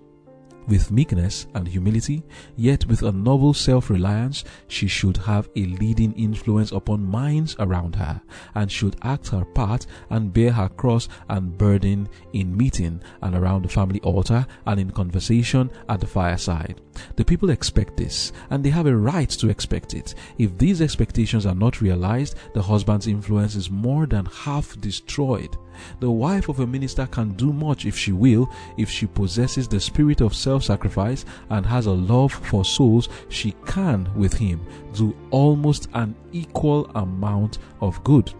With 0.68 0.92
meekness 0.92 1.46
and 1.54 1.68
humility, 1.68 2.24
yet 2.56 2.86
with 2.88 3.04
a 3.04 3.12
noble 3.12 3.54
self 3.54 3.90
reliance, 3.90 4.44
she 4.68 4.88
should 4.88 5.18
have 5.18 5.48
a 5.56 5.66
leading 5.66 6.12
influence 6.14 6.72
upon 6.72 7.06
minds 7.06 7.56
around 7.60 7.96
her, 7.96 8.20
and 8.56 8.72
should 8.72 8.96
act 9.04 9.28
her 9.30 9.46
part 9.46 9.86
and 10.10 10.34
bear 10.34 10.52
her 10.52 10.70
cross 10.70 11.08
and 11.30 11.56
burden 11.56 12.10
in 12.34 12.58
meeting 12.58 13.02
and 13.22 13.36
around 13.36 13.64
the 13.64 13.70
family 13.70 14.00
altar 14.02 14.46
and 14.66 14.80
in 14.80 14.90
conversation 14.90 15.70
at 15.88 16.00
the 16.00 16.08
fireside. 16.08 16.82
The 17.16 17.26
people 17.26 17.52
expect 17.52 17.98
this, 17.98 18.32
and 18.50 18.64
they 18.64 18.70
have 18.72 18.88
a 18.88 18.98
right 18.98 19.30
to 19.30 19.50
expect 19.50 19.94
it. 19.94 20.16
If 20.40 20.58
these 20.58 20.82
expectations 20.82 21.46
are 21.46 21.56
not 21.56 21.82
realized, 21.82 22.36
the 22.54 22.62
husband's 22.62 23.08
influence 23.08 23.56
is 23.56 23.70
more 23.70 24.08
than 24.08 24.26
half 24.26 24.80
destroyed. 24.82 25.56
The 26.00 26.12
wife 26.12 26.50
of 26.50 26.60
a 26.60 26.68
minister 26.68 27.06
can 27.08 27.34
do 27.34 27.54
much 27.54 27.86
if 27.86 27.98
she 27.98 28.12
will, 28.12 28.50
if 28.78 28.90
she 28.90 29.08
possesses 29.08 29.68
the 29.68 29.80
spirit 29.80 30.22
of 30.22 30.36
self 30.36 30.64
sacrifice 30.64 31.26
and 31.50 31.66
has 31.66 31.86
a 31.86 31.92
love 31.92 32.32
for 32.32 32.66
souls, 32.66 33.10
she 33.30 33.54
can, 33.66 34.10
with 34.16 34.34
him, 34.34 34.66
do 34.94 35.16
almost 35.32 35.88
an 35.94 36.16
equal 36.32 36.86
amount 36.96 37.60
of 37.82 38.04
good. 38.04 38.34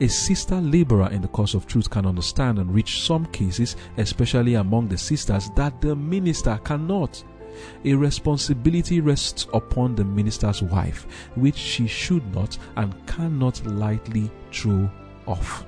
A 0.00 0.08
sister 0.08 0.60
laborer 0.60 1.08
in 1.10 1.22
the 1.22 1.28
cause 1.28 1.54
of 1.54 1.66
truth 1.66 1.88
can 1.88 2.04
understand 2.04 2.58
and 2.58 2.74
reach 2.74 3.02
some 3.02 3.26
cases, 3.26 3.76
especially 3.96 4.54
among 4.54 4.88
the 4.88 4.98
sisters, 4.98 5.50
that 5.54 5.80
the 5.80 5.94
minister 5.94 6.58
cannot. 6.64 7.22
A 7.84 7.94
responsibility 7.94 9.00
rests 9.00 9.46
upon 9.54 9.94
the 9.94 10.04
minister's 10.04 10.62
wife, 10.62 11.06
which 11.36 11.56
she 11.56 11.86
should 11.86 12.26
not 12.34 12.58
and 12.76 12.94
cannot 13.06 13.64
lightly 13.64 14.30
throw 14.52 14.90
off. 15.26 15.66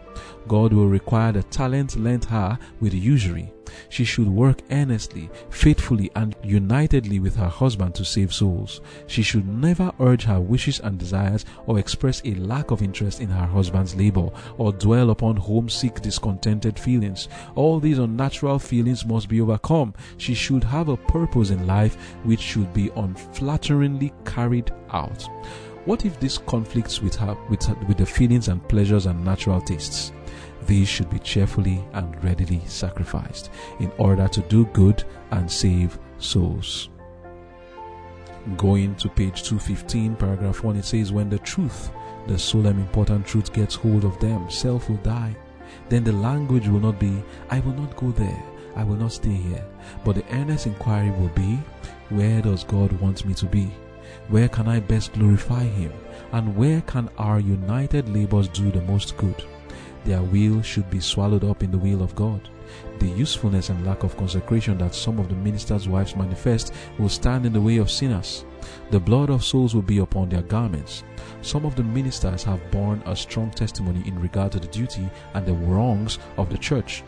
God 0.48 0.72
will 0.72 0.88
require 0.88 1.32
the 1.32 1.42
talent 1.44 1.96
lent 1.96 2.26
her 2.26 2.58
with 2.80 2.94
usury. 2.94 3.52
She 3.88 4.04
should 4.04 4.28
work 4.28 4.62
earnestly, 4.70 5.28
faithfully, 5.50 6.10
and 6.14 6.34
unitedly 6.42 7.18
with 7.20 7.36
her 7.36 7.48
husband 7.48 7.94
to 7.96 8.04
save 8.04 8.32
souls. 8.32 8.80
She 9.06 9.22
should 9.22 9.46
never 9.46 9.92
urge 10.00 10.24
her 10.24 10.40
wishes 10.40 10.80
and 10.80 10.98
desires 10.98 11.44
or 11.66 11.78
express 11.78 12.22
a 12.24 12.34
lack 12.34 12.70
of 12.70 12.82
interest 12.82 13.20
in 13.20 13.28
her 13.28 13.46
husband's 13.46 13.94
labor 13.94 14.30
or 14.56 14.72
dwell 14.72 15.10
upon 15.10 15.36
homesick, 15.36 16.00
discontented 16.00 16.78
feelings. 16.78 17.28
All 17.54 17.80
these 17.80 17.98
unnatural 17.98 18.58
feelings 18.58 19.04
must 19.04 19.28
be 19.28 19.40
overcome. 19.40 19.94
She 20.16 20.34
should 20.34 20.64
have 20.64 20.88
a 20.88 20.96
purpose 20.96 21.50
in 21.50 21.66
life 21.66 21.96
which 22.22 22.40
should 22.40 22.72
be 22.72 22.90
unflatteringly 22.90 24.12
carried 24.24 24.72
out. 24.90 25.28
What 25.86 26.04
if 26.04 26.18
this 26.18 26.36
conflicts 26.36 27.00
with 27.00 27.14
her, 27.14 27.36
with 27.48 27.62
her, 27.62 27.74
with 27.86 27.98
the 27.98 28.06
feelings 28.06 28.48
and 28.48 28.66
pleasures 28.68 29.06
and 29.06 29.24
natural 29.24 29.60
tastes? 29.60 30.12
These 30.66 30.88
should 30.88 31.08
be 31.08 31.20
cheerfully 31.20 31.84
and 31.92 32.22
readily 32.24 32.60
sacrificed 32.66 33.50
in 33.78 33.92
order 33.96 34.26
to 34.26 34.40
do 34.42 34.66
good 34.72 35.04
and 35.30 35.48
save 35.48 35.96
souls. 36.18 36.88
Going 38.56 38.96
to 38.96 39.08
page 39.08 39.44
215, 39.44 40.16
paragraph 40.16 40.64
1, 40.64 40.74
it 40.74 40.84
says, 40.84 41.12
When 41.12 41.30
the 41.30 41.38
truth, 41.38 41.92
the 42.26 42.36
solemn 42.36 42.80
important 42.80 43.24
truth, 43.24 43.52
gets 43.52 43.76
hold 43.76 44.04
of 44.04 44.18
them, 44.18 44.50
self 44.50 44.90
will 44.90 44.96
die. 44.98 45.36
Then 45.88 46.02
the 46.02 46.12
language 46.12 46.66
will 46.66 46.80
not 46.80 46.98
be, 46.98 47.22
I 47.48 47.60
will 47.60 47.74
not 47.74 47.94
go 47.94 48.10
there, 48.10 48.42
I 48.74 48.82
will 48.82 48.96
not 48.96 49.12
stay 49.12 49.34
here. 49.34 49.64
But 50.04 50.16
the 50.16 50.34
earnest 50.34 50.66
inquiry 50.66 51.10
will 51.10 51.28
be, 51.28 51.60
Where 52.08 52.42
does 52.42 52.64
God 52.64 52.90
want 53.00 53.24
me 53.24 53.34
to 53.34 53.46
be? 53.46 53.70
Where 54.28 54.48
can 54.48 54.66
I 54.66 54.80
best 54.80 55.12
glorify 55.12 55.62
Him? 55.62 55.92
And 56.32 56.56
where 56.56 56.80
can 56.80 57.08
our 57.16 57.38
united 57.38 58.08
labors 58.08 58.48
do 58.48 58.72
the 58.72 58.80
most 58.82 59.16
good? 59.16 59.44
Their 60.04 60.22
will 60.22 60.62
should 60.62 60.90
be 60.90 60.98
swallowed 61.00 61.44
up 61.44 61.62
in 61.62 61.70
the 61.70 61.78
will 61.78 62.02
of 62.02 62.16
God. 62.16 62.48
The 62.98 63.08
usefulness 63.08 63.70
and 63.70 63.86
lack 63.86 64.02
of 64.02 64.16
consecration 64.16 64.78
that 64.78 64.96
some 64.96 65.20
of 65.20 65.28
the 65.28 65.36
ministers' 65.36 65.88
wives 65.88 66.16
manifest 66.16 66.74
will 66.98 67.08
stand 67.08 67.46
in 67.46 67.52
the 67.52 67.60
way 67.60 67.76
of 67.76 67.90
sinners. 67.90 68.44
The 68.90 68.98
blood 68.98 69.30
of 69.30 69.44
souls 69.44 69.74
will 69.76 69.82
be 69.82 69.98
upon 69.98 70.28
their 70.28 70.42
garments. 70.42 71.04
Some 71.42 71.64
of 71.64 71.76
the 71.76 71.84
ministers 71.84 72.42
have 72.42 72.70
borne 72.72 73.02
a 73.06 73.14
strong 73.14 73.50
testimony 73.52 74.02
in 74.06 74.20
regard 74.20 74.52
to 74.52 74.60
the 74.60 74.66
duty 74.66 75.08
and 75.34 75.46
the 75.46 75.54
wrongs 75.54 76.18
of 76.36 76.50
the 76.50 76.58
church, 76.58 77.04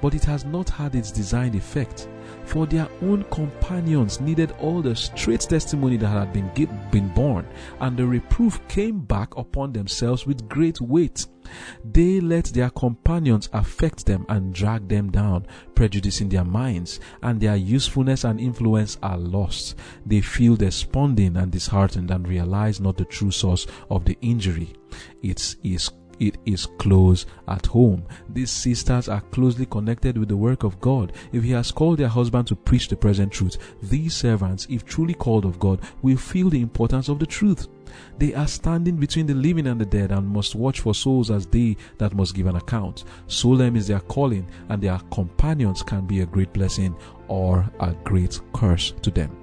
but 0.00 0.14
it 0.14 0.24
has 0.24 0.44
not 0.44 0.70
had 0.70 0.94
its 0.94 1.10
designed 1.10 1.56
effect 1.56 2.08
for 2.50 2.66
their 2.66 2.88
own 3.02 3.22
companions 3.30 4.20
needed 4.20 4.50
all 4.58 4.82
the 4.82 4.94
straight 4.96 5.40
testimony 5.40 5.96
that 5.96 6.08
had 6.08 6.32
been, 6.32 6.50
been 6.90 7.08
borne, 7.14 7.46
and 7.78 7.96
the 7.96 8.04
reproof 8.04 8.60
came 8.66 8.98
back 8.98 9.36
upon 9.36 9.72
themselves 9.72 10.26
with 10.26 10.48
great 10.48 10.80
weight. 10.80 11.26
They 11.84 12.20
let 12.20 12.46
their 12.46 12.70
companions 12.70 13.48
affect 13.52 14.04
them 14.04 14.26
and 14.28 14.52
drag 14.52 14.88
them 14.88 15.12
down, 15.12 15.46
prejudicing 15.76 16.28
their 16.28 16.44
minds, 16.44 16.98
and 17.22 17.40
their 17.40 17.56
usefulness 17.56 18.24
and 18.24 18.40
influence 18.40 18.98
are 19.00 19.18
lost. 19.18 19.76
They 20.04 20.20
feel 20.20 20.56
desponding 20.56 21.36
and 21.36 21.52
disheartened 21.52 22.10
and 22.10 22.26
realize 22.26 22.80
not 22.80 22.96
the 22.96 23.04
true 23.04 23.30
source 23.30 23.68
of 23.90 24.04
the 24.04 24.18
injury. 24.22 24.74
It 25.22 25.54
is 25.62 25.90
it 26.20 26.38
is 26.46 26.66
close 26.78 27.26
at 27.48 27.66
home. 27.66 28.04
These 28.28 28.50
sisters 28.50 29.08
are 29.08 29.22
closely 29.22 29.66
connected 29.66 30.16
with 30.16 30.28
the 30.28 30.36
work 30.36 30.62
of 30.62 30.80
God. 30.80 31.12
If 31.32 31.42
He 31.42 31.50
has 31.52 31.72
called 31.72 31.98
their 31.98 32.08
husband 32.08 32.46
to 32.48 32.56
preach 32.56 32.88
the 32.88 32.96
present 32.96 33.32
truth, 33.32 33.56
these 33.82 34.14
servants, 34.14 34.66
if 34.70 34.84
truly 34.84 35.14
called 35.14 35.44
of 35.44 35.58
God, 35.58 35.80
will 36.02 36.16
feel 36.16 36.50
the 36.50 36.60
importance 36.60 37.08
of 37.08 37.18
the 37.18 37.26
truth. 37.26 37.66
They 38.18 38.34
are 38.34 38.46
standing 38.46 38.96
between 38.96 39.26
the 39.26 39.34
living 39.34 39.66
and 39.66 39.80
the 39.80 39.86
dead 39.86 40.12
and 40.12 40.28
must 40.28 40.54
watch 40.54 40.80
for 40.80 40.94
souls 40.94 41.30
as 41.30 41.46
they 41.46 41.76
that 41.98 42.14
must 42.14 42.34
give 42.34 42.46
an 42.46 42.56
account. 42.56 43.04
Solemn 43.26 43.74
is 43.74 43.88
their 43.88 44.00
calling, 44.00 44.46
and 44.68 44.80
their 44.80 44.98
companions 45.12 45.82
can 45.82 46.06
be 46.06 46.20
a 46.20 46.26
great 46.26 46.52
blessing 46.52 46.94
or 47.28 47.68
a 47.80 47.92
great 48.04 48.40
curse 48.52 48.92
to 49.02 49.10
them. 49.10 49.36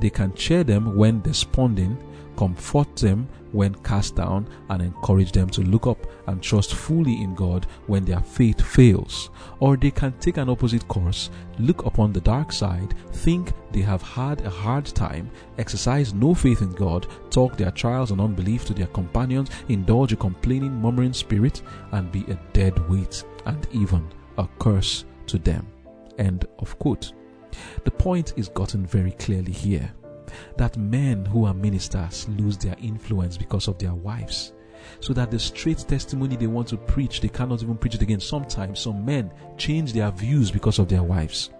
They 0.00 0.10
can 0.10 0.34
cheer 0.34 0.64
them 0.64 0.96
when 0.96 1.20
desponding, 1.22 1.96
comfort 2.36 2.94
them 2.96 3.28
when 3.52 3.74
cast 3.76 4.16
down, 4.16 4.48
and 4.70 4.82
encourage 4.82 5.32
them 5.32 5.48
to 5.50 5.60
look 5.62 5.86
up 5.86 5.98
and 6.26 6.42
trust 6.42 6.74
fully 6.74 7.22
in 7.22 7.34
God 7.34 7.66
when 7.86 8.04
their 8.04 8.20
faith 8.20 8.60
fails. 8.60 9.30
Or 9.60 9.76
they 9.76 9.90
can 9.90 10.12
take 10.18 10.38
an 10.38 10.48
opposite 10.48 10.86
course, 10.88 11.30
look 11.58 11.84
upon 11.84 12.12
the 12.12 12.20
dark 12.20 12.52
side, 12.52 12.94
think 13.12 13.52
they 13.70 13.82
have 13.82 14.02
had 14.02 14.40
a 14.40 14.50
hard 14.50 14.86
time, 14.86 15.30
exercise 15.58 16.14
no 16.14 16.34
faith 16.34 16.62
in 16.62 16.72
God, 16.72 17.06
talk 17.30 17.56
their 17.56 17.70
trials 17.70 18.10
and 18.10 18.20
unbelief 18.20 18.64
to 18.66 18.74
their 18.74 18.86
companions, 18.88 19.50
indulge 19.68 20.12
a 20.12 20.16
complaining, 20.16 20.72
murmuring 20.72 21.12
spirit, 21.12 21.62
and 21.92 22.10
be 22.10 22.24
a 22.28 22.38
dead 22.52 22.78
weight 22.88 23.24
and 23.46 23.66
even 23.72 24.08
a 24.38 24.48
curse 24.58 25.04
to 25.26 25.38
them. 25.38 25.66
End 26.18 26.46
of 26.58 26.78
quote. 26.78 27.12
The 27.84 27.90
point 27.90 28.32
is 28.36 28.48
gotten 28.48 28.86
very 28.86 29.12
clearly 29.12 29.52
here 29.52 29.92
that 30.56 30.76
men 30.76 31.24
who 31.24 31.44
are 31.44 31.54
ministers 31.54 32.28
lose 32.30 32.56
their 32.56 32.76
influence 32.80 33.36
because 33.36 33.68
of 33.68 33.78
their 33.78 33.94
wives. 33.94 34.52
So 35.00 35.12
that 35.12 35.30
the 35.30 35.38
straight 35.38 35.78
testimony 35.78 36.36
they 36.36 36.46
want 36.46 36.68
to 36.68 36.76
preach, 36.76 37.20
they 37.20 37.28
cannot 37.28 37.62
even 37.62 37.76
preach 37.76 37.94
it 37.94 38.02
again. 38.02 38.20
Sometimes 38.20 38.80
some 38.80 39.04
men 39.04 39.32
change 39.56 39.92
their 39.92 40.10
views 40.10 40.50
because 40.50 40.78
of 40.78 40.88
their 40.88 41.02
wives. 41.02 41.50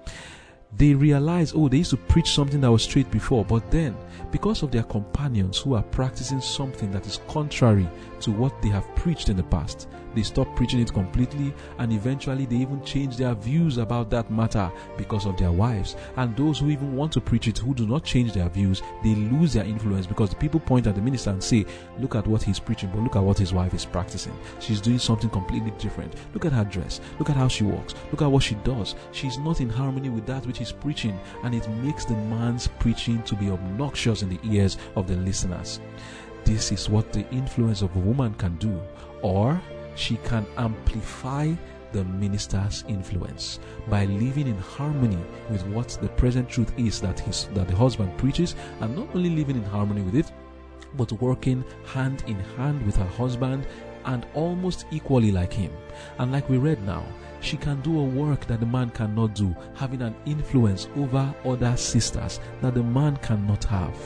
They 0.75 0.95
realize, 0.95 1.53
oh, 1.55 1.68
they 1.68 1.79
used 1.79 1.91
to 1.91 1.99
preach 1.99 2.33
something 2.33 2.61
that 2.62 2.73
was 2.73 2.83
straight 2.83 3.11
before, 3.11 3.45
but 3.45 3.70
then 3.70 3.95
because 4.31 4.62
of 4.62 4.70
their 4.70 4.85
companions 4.85 5.59
who 5.59 5.75
are 5.75 5.83
practicing 5.83 6.41
something 6.41 6.91
that 6.93 7.07
is 7.07 7.20
contrary 7.29 7.89
to 8.20 8.31
what 8.31 8.61
they 8.62 8.70
have 8.70 8.89
preached 8.97 9.29
in 9.29 9.37
the 9.37 9.43
past, 9.45 9.89
they 10.15 10.23
stop 10.23 10.55
preaching 10.57 10.81
it 10.81 10.93
completely 10.93 11.55
and 11.79 11.93
eventually 11.93 12.47
they 12.47 12.57
even 12.57 12.83
change 12.85 13.17
their 13.17 13.35
views 13.35 13.79
about 13.79 14.11
that 14.11 14.31
matter 14.31 14.71
because 14.97 15.27
of 15.27 15.37
their 15.37 15.53
wives. 15.53 15.97
And 16.17 16.37
those 16.37 16.59
who 16.59 16.71
even 16.71 16.95
want 16.95 17.13
to 17.13 17.21
preach 17.21 17.49
it 17.49 17.59
who 17.59 17.75
do 17.75 17.87
not 17.87 18.05
change 18.05 18.33
their 18.33 18.49
views, 18.49 18.83
they 19.03 19.15
lose 19.15 19.53
their 19.53 19.65
influence 19.65 20.07
because 20.07 20.31
the 20.31 20.37
people 20.37 20.61
point 20.61 20.87
at 20.87 20.95
the 20.95 21.01
minister 21.01 21.31
and 21.31 21.43
say, 21.43 21.65
Look 21.99 22.15
at 22.15 22.27
what 22.27 22.43
he's 22.43 22.59
preaching, 22.59 22.91
but 22.91 23.03
look 23.03 23.17
at 23.17 23.23
what 23.23 23.39
his 23.39 23.53
wife 23.53 23.75
is 23.75 23.85
practicing. 23.85 24.37
She's 24.61 24.81
doing 24.81 24.99
something 24.99 25.31
completely 25.31 25.73
different. 25.73 26.15
Look 26.35 26.45
at 26.45 26.53
her 26.53 26.65
dress. 26.65 27.01
Look 27.19 27.31
at 27.31 27.37
how 27.37 27.49
she 27.49 27.65
walks. 27.65 27.95
Look 28.11 28.23
at 28.23 28.31
what 28.31 28.43
she 28.43 28.55
does. 28.57 28.95
She's 29.13 29.39
not 29.39 29.61
in 29.61 29.69
harmony 29.69 30.09
with 30.09 30.27
that 30.27 30.47
which 30.47 30.59
he's 30.59 30.73
preaching, 30.73 31.19
and 31.45 31.55
it 31.55 31.69
makes 31.83 32.05
the 32.05 32.15
man's 32.15 32.69
preaching 32.79 33.23
to 33.25 33.35
be 33.35 33.51
obnoxious 33.51 34.23
in 34.23 34.29
the 34.29 34.41
ears 34.45 34.79
of 34.97 35.07
the 35.07 35.17
listeners. 35.17 35.81
This 36.45 36.73
is 36.73 36.89
what 36.89 37.13
the 37.13 37.29
influence 37.31 37.83
of 37.83 37.95
a 37.95 38.01
woman 38.01 38.35
can 38.35 38.57
do, 38.57 38.81
or 39.23 39.61
she 39.95 40.16
can 40.24 40.47
amplify 40.57 41.53
the 41.93 42.05
minister's 42.05 42.84
influence 42.88 43.61
by 43.88 44.07
living 44.07 44.49
in 44.49 44.57
harmony 44.59 45.18
with 45.51 45.64
what 45.66 45.88
the 46.01 46.09
present 46.09 46.49
truth 46.49 46.72
is 46.78 47.01
that 47.01 47.20
his 47.20 47.49
that 47.55 47.68
the 47.68 47.76
husband 47.76 48.16
preaches 48.16 48.55
and 48.80 48.97
not 48.97 49.09
only 49.14 49.30
living 49.30 49.57
in 49.57 49.64
harmony 49.64 50.03
with 50.03 50.14
it 50.14 50.32
but 50.97 51.12
working 51.12 51.64
hand 51.86 52.24
in 52.26 52.38
hand 52.57 52.84
with 52.86 52.97
her 52.97 53.07
husband 53.07 53.66
and 54.05 54.26
almost 54.34 54.84
equally 54.90 55.30
like 55.30 55.53
him. 55.53 55.70
And 56.18 56.32
like 56.32 56.49
we 56.49 56.59
read 56.59 56.82
now 56.84 57.05
she 57.40 57.57
can 57.57 57.80
do 57.80 57.99
a 57.99 58.05
work 58.05 58.47
that 58.47 58.61
the 58.61 58.66
man 58.66 58.90
cannot 58.90 59.34
do 59.34 59.55
having 59.74 60.03
an 60.03 60.14
influence 60.26 60.88
over 60.97 61.34
other 61.45 61.76
sisters 61.76 62.40
that 62.61 62.74
the 62.74 62.82
man 62.82 63.16
cannot 63.18 63.64
have 63.64 63.97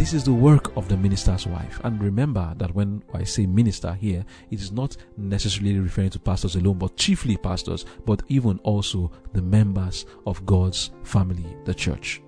this 0.00 0.14
is 0.14 0.24
the 0.24 0.32
work 0.32 0.74
of 0.78 0.88
the 0.88 0.96
minister's 0.96 1.46
wife. 1.46 1.78
And 1.84 2.02
remember 2.02 2.54
that 2.56 2.74
when 2.74 3.02
I 3.12 3.22
say 3.22 3.44
minister 3.44 3.92
here, 3.92 4.24
it 4.50 4.58
is 4.58 4.72
not 4.72 4.96
necessarily 5.18 5.78
referring 5.78 6.08
to 6.08 6.18
pastors 6.18 6.56
alone, 6.56 6.78
but 6.78 6.96
chiefly 6.96 7.36
pastors, 7.36 7.84
but 8.06 8.22
even 8.28 8.58
also 8.60 9.12
the 9.34 9.42
members 9.42 10.06
of 10.24 10.46
God's 10.46 10.92
family, 11.02 11.54
the 11.66 11.74
church. 11.74 12.22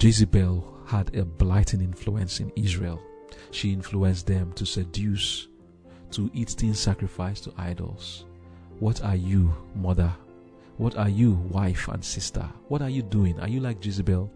Jezebel 0.00 0.76
had 0.84 1.14
a 1.14 1.24
blighting 1.24 1.82
influence 1.82 2.40
in 2.40 2.50
Israel. 2.56 3.00
She 3.52 3.72
influenced 3.72 4.26
them 4.26 4.52
to 4.54 4.66
seduce, 4.66 5.46
to 6.10 6.28
eat 6.34 6.50
things 6.50 6.80
sacrificed 6.80 7.44
to 7.44 7.52
idols. 7.58 8.24
What 8.80 9.04
are 9.04 9.14
you, 9.14 9.54
mother? 9.76 10.12
What 10.78 10.96
are 10.96 11.08
you, 11.08 11.34
wife 11.48 11.86
and 11.86 12.04
sister? 12.04 12.48
What 12.66 12.82
are 12.82 12.90
you 12.90 13.02
doing? 13.02 13.38
Are 13.38 13.48
you 13.48 13.60
like 13.60 13.84
Jezebel? 13.84 14.28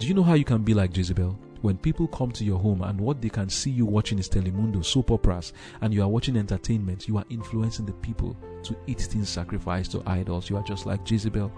Do 0.00 0.06
you 0.08 0.14
know 0.14 0.24
how 0.24 0.34
you 0.34 0.44
can 0.44 0.64
be 0.64 0.74
like 0.74 0.96
Jezebel? 0.96 1.38
When 1.62 1.76
people 1.76 2.08
come 2.08 2.32
to 2.32 2.44
your 2.44 2.58
home 2.58 2.82
and 2.82 2.98
what 3.00 3.20
they 3.20 3.28
can 3.28 3.48
see 3.48 3.70
you 3.70 3.84
watching 3.84 4.18
is 4.18 4.28
Telemundo, 4.28 4.84
soap 4.84 5.10
operas, 5.10 5.52
and 5.80 5.92
you 5.92 6.02
are 6.02 6.08
watching 6.08 6.36
entertainment, 6.36 7.06
you 7.06 7.18
are 7.18 7.24
influencing 7.28 7.86
the 7.86 7.92
people 7.92 8.36
to 8.62 8.76
eat 8.86 9.00
things 9.00 9.28
sacrificed 9.28 9.92
to 9.92 10.02
idols. 10.06 10.48
You 10.48 10.56
are 10.56 10.62
just 10.62 10.86
like 10.86 11.08
Jezebel. 11.08 11.48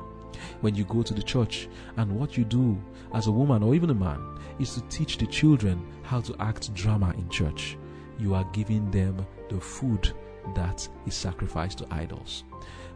When 0.61 0.74
you 0.74 0.84
go 0.84 1.03
to 1.03 1.14
the 1.14 1.22
church, 1.22 1.68
and 1.96 2.11
what 2.18 2.36
you 2.36 2.44
do 2.44 2.80
as 3.14 3.26
a 3.26 3.32
woman 3.32 3.62
or 3.62 3.74
even 3.74 3.90
a 3.90 3.94
man 3.94 4.38
is 4.59 4.74
to 4.74 4.80
teach 4.82 5.18
the 5.18 5.26
children 5.26 5.86
how 6.03 6.20
to 6.22 6.34
act 6.40 6.72
drama 6.74 7.14
in 7.16 7.28
church. 7.28 7.76
You 8.18 8.34
are 8.34 8.48
giving 8.53 8.90
them 8.90 9.24
the 9.48 9.61
food 9.61 10.12
that 10.55 10.88
is 11.07 11.14
sacrificed 11.14 11.78
to 11.78 11.86
idols. 11.90 12.44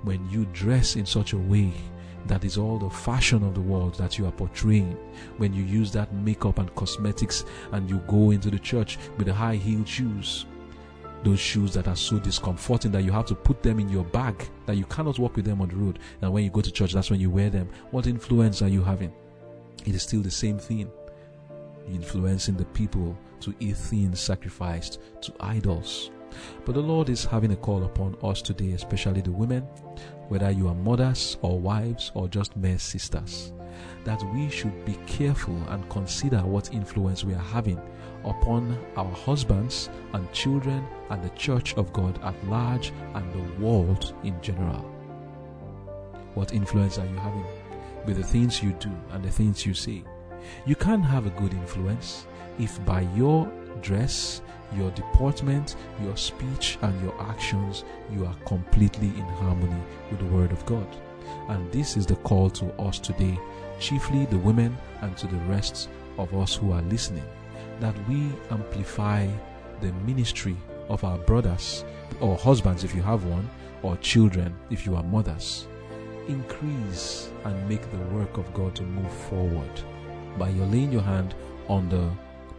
When 0.03 0.29
you 0.31 0.47
dress 0.47 0.97
in 0.97 1.07
such 1.07 1.33
a 1.33 1.39
way 1.39 1.73
that 2.29 2.45
is 2.45 2.59
all 2.59 2.79
the 2.79 2.91
fashion 2.91 3.43
of 3.45 3.55
the 3.55 3.61
world 3.61 3.95
that 3.97 4.19
you 4.19 4.27
are 4.27 4.33
portraying. 4.33 4.97
When 5.39 5.53
you 5.53 5.65
use 5.65 5.93
that 5.93 6.13
makeup 6.13 6.59
and 6.59 6.75
cosmetics 6.75 7.45
and 7.73 7.89
you 7.89 7.99
go 8.07 8.31
into 8.31 8.51
the 8.51 8.59
church 8.59 8.99
with 9.17 9.27
the 9.27 9.35
high 9.35 9.57
heeled 9.57 9.89
shoes 9.89 10.47
those 11.25 11.41
shoes 11.41 11.75
that 11.75 11.89
are 11.89 11.97
so 11.97 12.19
discomforting 12.21 12.93
that 12.93 13.03
you 13.03 13.11
have 13.11 13.27
to 13.27 13.35
put 13.35 13.61
them 13.63 13.81
in 13.81 13.89
your 13.89 14.05
bag 14.05 14.49
that 14.65 14.77
you 14.77 14.85
cannot 14.85 15.19
walk 15.19 15.35
with 15.35 15.45
them 15.45 15.61
on 15.61 15.69
the 15.69 15.75
road. 15.75 15.99
And 16.23 16.33
when 16.33 16.45
you 16.45 16.51
go 16.51 16.61
to 16.61 16.71
church 16.71 16.93
that's 16.93 17.11
when 17.11 17.21
you 17.21 17.31
wear 17.31 17.51
them. 17.51 17.69
What 17.91 18.07
influence 18.07 18.63
are 18.63 18.69
you 18.69 18.83
having? 18.83 19.13
It 19.85 19.95
is 19.95 20.03
still 20.03 20.21
the 20.21 20.31
same 20.31 20.59
thing. 20.59 20.91
Influencing 21.89 22.57
the 22.57 22.65
people 22.67 23.19
to 23.41 23.55
eat 23.59 23.77
things 23.77 24.21
sacrificed 24.21 25.01
to 25.23 25.33
idols. 25.41 26.11
But 26.65 26.75
the 26.75 26.81
Lord 26.81 27.09
is 27.09 27.25
having 27.25 27.53
a 27.53 27.57
call 27.57 27.85
upon 27.85 28.17
us 28.23 28.43
today, 28.43 28.73
especially 28.73 29.21
the 29.21 29.33
women, 29.33 29.67
whether 30.29 30.51
you 30.51 30.69
are 30.69 30.75
mothers 30.75 31.37
or 31.43 31.59
wives 31.59 32.11
or 32.15 32.29
just 32.29 32.57
mere 32.57 32.79
sisters, 32.79 33.53
that 34.05 34.23
we 34.33 34.49
should 34.49 34.85
be 34.85 34.99
careful 35.07 35.57
and 35.69 35.89
consider 35.91 36.39
what 36.39 36.73
influence 36.73 37.25
we 37.25 37.35
are 37.35 37.39
having 37.39 37.81
upon 38.25 38.79
our 38.97 39.11
husbands 39.13 39.89
and 40.13 40.31
children 40.33 40.87
and 41.11 41.23
the 41.23 41.29
church 41.31 41.75
of 41.75 41.93
God 41.93 42.23
at 42.25 42.35
large 42.49 42.93
and 43.15 43.33
the 43.33 43.65
world 43.65 44.15
in 44.25 44.41
general. 44.43 44.85
What 46.35 46.53
influence 46.53 46.99
are 46.99 47.07
you 47.07 47.17
having 47.17 47.47
with 48.05 48.17
the 48.17 48.23
things 48.23 48.63
you 48.63 48.73
do 48.73 48.91
and 49.13 49.25
the 49.25 49.31
things 49.31 49.65
you 49.65 49.75
say? 49.75 50.05
You 50.67 50.77
can't 50.77 51.05
have 51.05 51.27
a 51.27 51.31
good 51.31 51.53
influence 51.55 52.27
if 52.59 52.85
by 52.85 53.03
your 53.15 53.51
dress, 53.83 54.43
your 54.75 54.91
deportment, 54.93 55.77
your 56.03 56.17
speech, 56.17 56.79
and 56.83 57.01
your 57.03 57.15
actions, 57.23 57.85
you 58.13 58.27
are 58.27 58.35
completely 58.47 59.09
in 59.09 59.27
harmony 59.41 59.81
with 60.11 60.21
the 60.21 60.27
Word 60.27 60.53
of 60.53 60.65
God. 60.67 60.87
And 61.49 61.71
this 61.73 61.97
is 61.97 62.07
the 62.07 62.17
call 62.17 62.51
to 62.51 62.73
us 62.81 62.99
today, 62.99 63.39
chiefly 63.79 64.27
the 64.27 64.39
women 64.39 64.77
and 65.03 65.17
to 65.19 65.27
the 65.27 65.39
rest 65.47 65.89
of 66.19 66.35
us 66.35 66.55
who 66.55 66.73
are 66.73 66.83
listening, 66.83 67.25
that 67.81 67.95
we 68.09 68.31
amplify 68.51 69.29
the 69.81 69.93
ministry 70.05 70.57
of 70.89 71.05
our 71.05 71.19
brothers 71.19 71.85
or 72.21 72.37
husbands 72.37 72.85
if 72.85 72.95
you 72.95 73.03
have 73.03 73.25
one, 73.25 73.49
or 73.83 73.97
children 73.99 74.55
if 74.71 74.87
you 74.87 74.97
are 74.97 75.03
mothers. 75.03 75.67
Increase 76.29 77.31
and 77.45 77.69
make 77.69 77.89
the 77.91 77.99
work 78.17 78.37
of 78.39 78.53
God 78.55 78.75
to 78.77 78.83
move 78.83 79.13
forward 79.13 79.71
by 80.39 80.49
your 80.49 80.67
laying 80.67 80.93
your 80.93 81.03
hand 81.03 81.35
on 81.69 81.89
the 81.89 82.11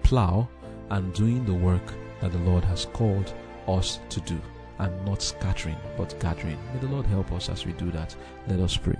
plow 0.04 0.48
and 0.90 1.14
doing 1.14 1.46
the 1.46 1.54
work 1.54 1.94
that 2.22 2.32
the 2.32 2.40
Lord 2.40 2.64
has 2.66 2.86
called 2.86 3.34
us 3.68 4.00
to 4.10 4.20
do 4.22 4.40
and 4.80 5.06
not 5.06 5.22
scattering 5.22 5.78
but 5.98 6.20
gathering. 6.20 6.58
May 6.74 6.80
the 6.80 6.88
Lord 6.88 7.06
help 7.06 7.32
us 7.32 7.50
as 7.50 7.66
we 7.66 7.74
do 7.74 7.92
that. 7.92 8.16
Let 8.48 8.60
us 8.60 8.78
pray. 8.78 8.98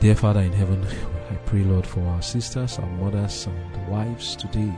Dear 0.00 0.16
Father 0.16 0.40
in 0.40 0.52
heaven, 0.52 0.84
I 1.30 1.34
pray, 1.46 1.62
Lord, 1.62 1.86
for 1.86 2.00
our 2.00 2.22
sisters, 2.22 2.78
our 2.78 2.86
mothers, 2.86 3.46
and 3.46 3.88
wives 3.88 4.34
today, 4.34 4.72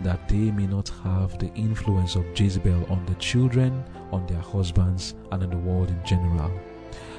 that 0.00 0.28
they 0.28 0.50
may 0.50 0.66
not 0.66 0.88
have 1.04 1.38
the 1.38 1.52
influence 1.54 2.16
of 2.16 2.26
Jezebel 2.38 2.86
on 2.90 3.06
the 3.06 3.14
children, 3.16 3.84
on 4.10 4.26
their 4.26 4.40
husbands, 4.40 5.14
and 5.30 5.44
on 5.44 5.50
the 5.50 5.56
world 5.56 5.90
in 5.90 6.04
general. 6.04 6.50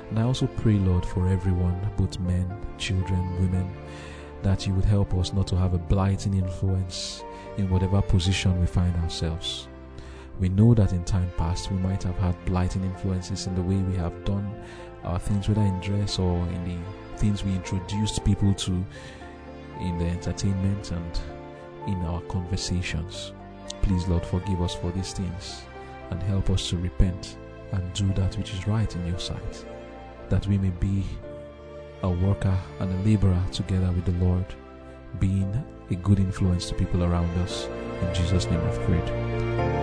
And 0.09 0.19
I 0.19 0.23
also 0.23 0.47
pray, 0.47 0.73
Lord, 0.73 1.05
for 1.05 1.27
everyone, 1.29 1.79
both 1.95 2.19
men, 2.19 2.49
children, 2.77 3.39
women, 3.39 3.71
that 4.43 4.65
you 4.67 4.73
would 4.73 4.85
help 4.85 5.13
us 5.13 5.33
not 5.33 5.47
to 5.47 5.55
have 5.55 5.73
a 5.73 5.77
blighting 5.77 6.35
influence 6.35 7.23
in 7.57 7.69
whatever 7.69 8.01
position 8.01 8.59
we 8.59 8.65
find 8.65 8.95
ourselves. 8.97 9.67
We 10.39 10.49
know 10.49 10.73
that 10.75 10.93
in 10.93 11.03
time 11.03 11.31
past 11.37 11.71
we 11.71 11.77
might 11.77 12.03
have 12.03 12.17
had 12.17 12.45
blighting 12.45 12.83
influences 12.83 13.47
in 13.47 13.55
the 13.55 13.61
way 13.61 13.77
we 13.77 13.95
have 13.95 14.23
done 14.23 14.49
our 15.03 15.19
things, 15.19 15.47
whether 15.47 15.61
in 15.61 15.79
dress 15.79 16.19
or 16.19 16.37
in 16.49 16.63
the 16.65 17.17
things 17.17 17.43
we 17.43 17.51
introduced 17.53 18.23
people 18.23 18.53
to 18.53 18.85
in 19.79 19.97
the 19.97 20.05
entertainment 20.05 20.91
and 20.91 21.19
in 21.87 21.95
our 22.05 22.21
conversations. 22.21 23.33
Please, 23.81 24.07
Lord, 24.07 24.25
forgive 24.25 24.61
us 24.61 24.75
for 24.75 24.91
these 24.91 25.13
things 25.13 25.61
and 26.11 26.21
help 26.23 26.49
us 26.49 26.69
to 26.69 26.77
repent 26.77 27.37
and 27.71 27.93
do 27.93 28.07
that 28.13 28.37
which 28.37 28.53
is 28.53 28.67
right 28.67 28.93
in 28.95 29.07
your 29.07 29.19
sight, 29.19 29.65
that 30.29 30.45
we 30.47 30.57
may 30.57 30.69
be 30.69 31.03
a 32.03 32.09
worker 32.09 32.57
and 32.79 32.91
a 32.91 33.03
laborer 33.07 33.43
together 33.51 33.91
with 33.91 34.05
the 34.05 34.25
Lord, 34.25 34.45
being 35.19 35.63
a 35.89 35.95
good 35.95 36.19
influence 36.19 36.67
to 36.69 36.75
people 36.75 37.03
around 37.03 37.29
us. 37.39 37.67
In 38.01 38.13
Jesus' 38.13 38.45
name 38.45 38.61
I've 38.61 38.81
prayed. 38.81 39.76